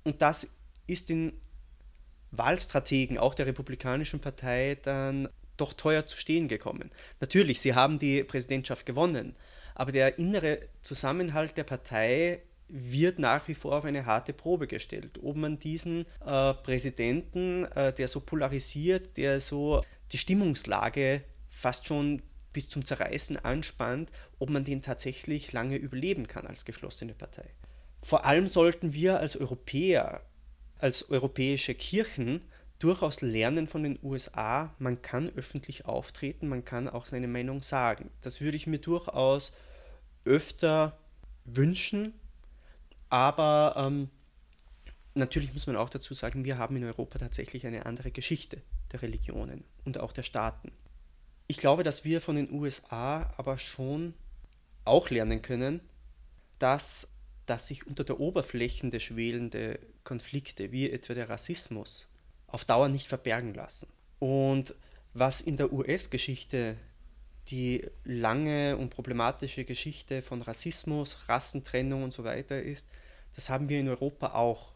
und 0.02 0.20
das 0.20 0.50
ist 0.86 1.08
den 1.08 1.40
Wahlstrategen 2.32 3.18
auch 3.18 3.34
der 3.34 3.46
Republikanischen 3.46 4.20
Partei 4.20 4.76
dann 4.82 5.28
doch 5.56 5.72
teuer 5.72 6.06
zu 6.06 6.16
stehen 6.16 6.48
gekommen. 6.48 6.90
Natürlich, 7.20 7.60
sie 7.60 7.74
haben 7.74 7.98
die 7.98 8.24
Präsidentschaft 8.24 8.86
gewonnen, 8.86 9.36
aber 9.74 9.92
der 9.92 10.18
innere 10.18 10.60
Zusammenhalt 10.82 11.56
der 11.56 11.64
Partei 11.64 12.42
wird 12.68 13.18
nach 13.18 13.46
wie 13.46 13.54
vor 13.54 13.76
auf 13.76 13.84
eine 13.84 14.06
harte 14.06 14.32
Probe 14.32 14.66
gestellt. 14.66 15.20
Ob 15.22 15.36
man 15.36 15.58
diesen 15.58 16.06
äh, 16.24 16.54
Präsidenten, 16.54 17.64
äh, 17.64 17.92
der 17.92 18.08
so 18.08 18.20
polarisiert, 18.20 19.16
der 19.16 19.40
so 19.40 19.82
die 20.12 20.18
Stimmungslage 20.18 21.22
fast 21.50 21.86
schon 21.86 22.22
bis 22.52 22.68
zum 22.68 22.84
Zerreißen 22.84 23.44
anspannt, 23.44 24.10
ob 24.38 24.48
man 24.48 24.64
den 24.64 24.80
tatsächlich 24.80 25.52
lange 25.52 25.76
überleben 25.76 26.26
kann 26.26 26.46
als 26.46 26.64
geschlossene 26.64 27.14
Partei. 27.14 27.50
Vor 28.02 28.24
allem 28.24 28.46
sollten 28.46 28.92
wir 28.92 29.20
als 29.20 29.36
Europäer, 29.36 30.22
als 30.78 31.10
europäische 31.10 31.74
Kirchen 31.74 32.42
durchaus 32.78 33.20
lernen 33.20 33.66
von 33.68 33.82
den 33.82 33.98
USA, 34.02 34.74
man 34.78 35.00
kann 35.02 35.30
öffentlich 35.36 35.86
auftreten, 35.86 36.48
man 36.48 36.64
kann 36.64 36.88
auch 36.88 37.04
seine 37.04 37.28
Meinung 37.28 37.62
sagen. 37.62 38.10
Das 38.20 38.40
würde 38.40 38.56
ich 38.56 38.66
mir 38.66 38.78
durchaus 38.78 39.52
öfter 40.24 40.98
wünschen, 41.44 42.12
aber 43.08 43.74
ähm, 43.76 44.10
natürlich 45.14 45.52
muss 45.52 45.66
man 45.66 45.76
auch 45.76 45.90
dazu 45.90 46.14
sagen, 46.14 46.44
wir 46.44 46.58
haben 46.58 46.76
in 46.76 46.84
Europa 46.84 47.18
tatsächlich 47.18 47.66
eine 47.66 47.86
andere 47.86 48.10
Geschichte 48.10 48.62
der 48.92 49.02
Religionen 49.02 49.64
und 49.84 49.98
auch 49.98 50.12
der 50.12 50.22
Staaten. 50.22 50.72
Ich 51.46 51.58
glaube, 51.58 51.82
dass 51.82 52.04
wir 52.04 52.20
von 52.20 52.36
den 52.36 52.50
USA 52.50 53.32
aber 53.36 53.58
schon 53.58 54.14
auch 54.84 55.10
lernen 55.10 55.42
können, 55.42 55.80
dass, 56.58 57.08
dass 57.46 57.66
sich 57.66 57.86
unter 57.86 58.04
der 58.04 58.20
Oberfläche 58.20 58.98
schwelende 59.00 59.78
Konflikte, 60.04 60.72
wie 60.72 60.90
etwa 60.90 61.14
der 61.14 61.28
Rassismus, 61.28 62.08
auf 62.54 62.64
Dauer 62.64 62.88
nicht 62.88 63.08
verbergen 63.08 63.52
lassen. 63.52 63.88
Und 64.20 64.74
was 65.12 65.40
in 65.40 65.56
der 65.56 65.72
US-Geschichte 65.72 66.76
die 67.48 67.84
lange 68.04 68.76
und 68.76 68.90
problematische 68.90 69.64
Geschichte 69.64 70.22
von 70.22 70.40
Rassismus, 70.40 71.28
Rassentrennung 71.28 72.04
und 72.04 72.12
so 72.12 72.24
weiter 72.24 72.62
ist, 72.62 72.86
das 73.34 73.50
haben 73.50 73.68
wir 73.68 73.80
in 73.80 73.88
Europa 73.88 74.34
auch, 74.34 74.72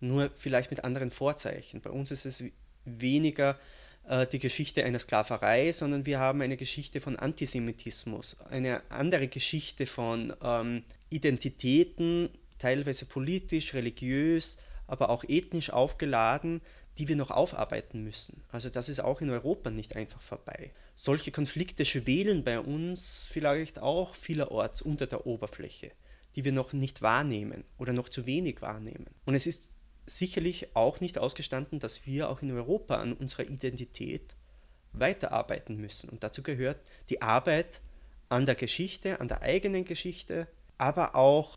nur 0.00 0.30
vielleicht 0.34 0.70
mit 0.70 0.84
anderen 0.84 1.10
Vorzeichen. 1.10 1.80
Bei 1.80 1.90
uns 1.90 2.10
ist 2.10 2.24
es 2.24 2.44
weniger 2.84 3.58
äh, 4.08 4.26
die 4.26 4.38
Geschichte 4.38 4.84
einer 4.84 4.98
Sklaverei, 4.98 5.70
sondern 5.72 6.06
wir 6.06 6.18
haben 6.18 6.40
eine 6.40 6.56
Geschichte 6.56 7.00
von 7.00 7.16
Antisemitismus, 7.16 8.40
eine 8.48 8.82
andere 8.90 9.28
Geschichte 9.28 9.86
von 9.86 10.34
ähm, 10.42 10.84
Identitäten, 11.10 12.30
teilweise 12.58 13.06
politisch, 13.06 13.74
religiös, 13.74 14.58
aber 14.86 15.10
auch 15.10 15.24
ethnisch 15.28 15.70
aufgeladen, 15.70 16.62
die 16.98 17.08
wir 17.08 17.16
noch 17.16 17.30
aufarbeiten 17.30 18.02
müssen. 18.02 18.42
Also 18.50 18.68
das 18.68 18.88
ist 18.88 19.00
auch 19.00 19.20
in 19.20 19.30
Europa 19.30 19.70
nicht 19.70 19.94
einfach 19.94 20.20
vorbei. 20.20 20.72
Solche 20.94 21.30
Konflikte 21.30 21.84
schwelen 21.84 22.42
bei 22.42 22.58
uns 22.58 23.28
vielleicht 23.30 23.78
auch 23.78 24.14
vielerorts 24.14 24.82
unter 24.82 25.06
der 25.06 25.26
Oberfläche, 25.26 25.92
die 26.34 26.44
wir 26.44 26.52
noch 26.52 26.72
nicht 26.72 27.00
wahrnehmen 27.00 27.64
oder 27.78 27.92
noch 27.92 28.08
zu 28.08 28.26
wenig 28.26 28.62
wahrnehmen. 28.62 29.06
Und 29.24 29.34
es 29.34 29.46
ist 29.46 29.74
sicherlich 30.06 30.74
auch 30.74 31.00
nicht 31.00 31.18
ausgestanden, 31.18 31.78
dass 31.78 32.04
wir 32.04 32.28
auch 32.28 32.42
in 32.42 32.50
Europa 32.50 32.96
an 32.96 33.12
unserer 33.12 33.48
Identität 33.48 34.34
weiterarbeiten 34.92 35.76
müssen. 35.76 36.08
Und 36.10 36.24
dazu 36.24 36.42
gehört 36.42 36.80
die 37.10 37.22
Arbeit 37.22 37.80
an 38.28 38.44
der 38.44 38.56
Geschichte, 38.56 39.20
an 39.20 39.28
der 39.28 39.42
eigenen 39.42 39.84
Geschichte, 39.84 40.48
aber 40.78 41.14
auch 41.14 41.56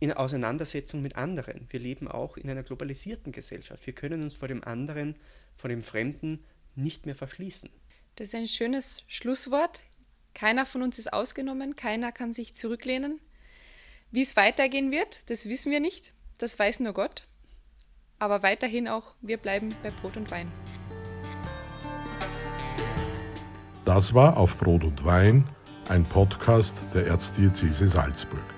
in 0.00 0.12
Auseinandersetzung 0.12 1.02
mit 1.02 1.16
anderen. 1.16 1.66
Wir 1.70 1.80
leben 1.80 2.08
auch 2.08 2.36
in 2.36 2.48
einer 2.48 2.62
globalisierten 2.62 3.32
Gesellschaft. 3.32 3.86
Wir 3.86 3.94
können 3.94 4.22
uns 4.22 4.34
vor 4.34 4.48
dem 4.48 4.62
anderen, 4.62 5.16
vor 5.56 5.68
dem 5.68 5.82
Fremden 5.82 6.44
nicht 6.74 7.06
mehr 7.06 7.14
verschließen. 7.14 7.70
Das 8.16 8.28
ist 8.28 8.34
ein 8.34 8.46
schönes 8.46 9.04
Schlusswort. 9.08 9.82
Keiner 10.34 10.66
von 10.66 10.82
uns 10.82 10.98
ist 10.98 11.12
ausgenommen, 11.12 11.74
keiner 11.74 12.12
kann 12.12 12.32
sich 12.32 12.54
zurücklehnen. 12.54 13.20
Wie 14.10 14.22
es 14.22 14.36
weitergehen 14.36 14.90
wird, 14.90 15.28
das 15.30 15.46
wissen 15.48 15.72
wir 15.72 15.80
nicht, 15.80 16.14
das 16.38 16.58
weiß 16.58 16.80
nur 16.80 16.92
Gott. 16.92 17.26
Aber 18.18 18.42
weiterhin 18.42 18.88
auch, 18.88 19.14
wir 19.20 19.36
bleiben 19.36 19.74
bei 19.82 19.90
Brot 19.90 20.16
und 20.16 20.30
Wein. 20.30 20.50
Das 23.84 24.14
war 24.14 24.36
auf 24.36 24.56
Brot 24.58 24.84
und 24.84 25.04
Wein, 25.04 25.48
ein 25.88 26.04
Podcast 26.04 26.74
der 26.94 27.06
Erzdiözese 27.06 27.88
Salzburg. 27.88 28.57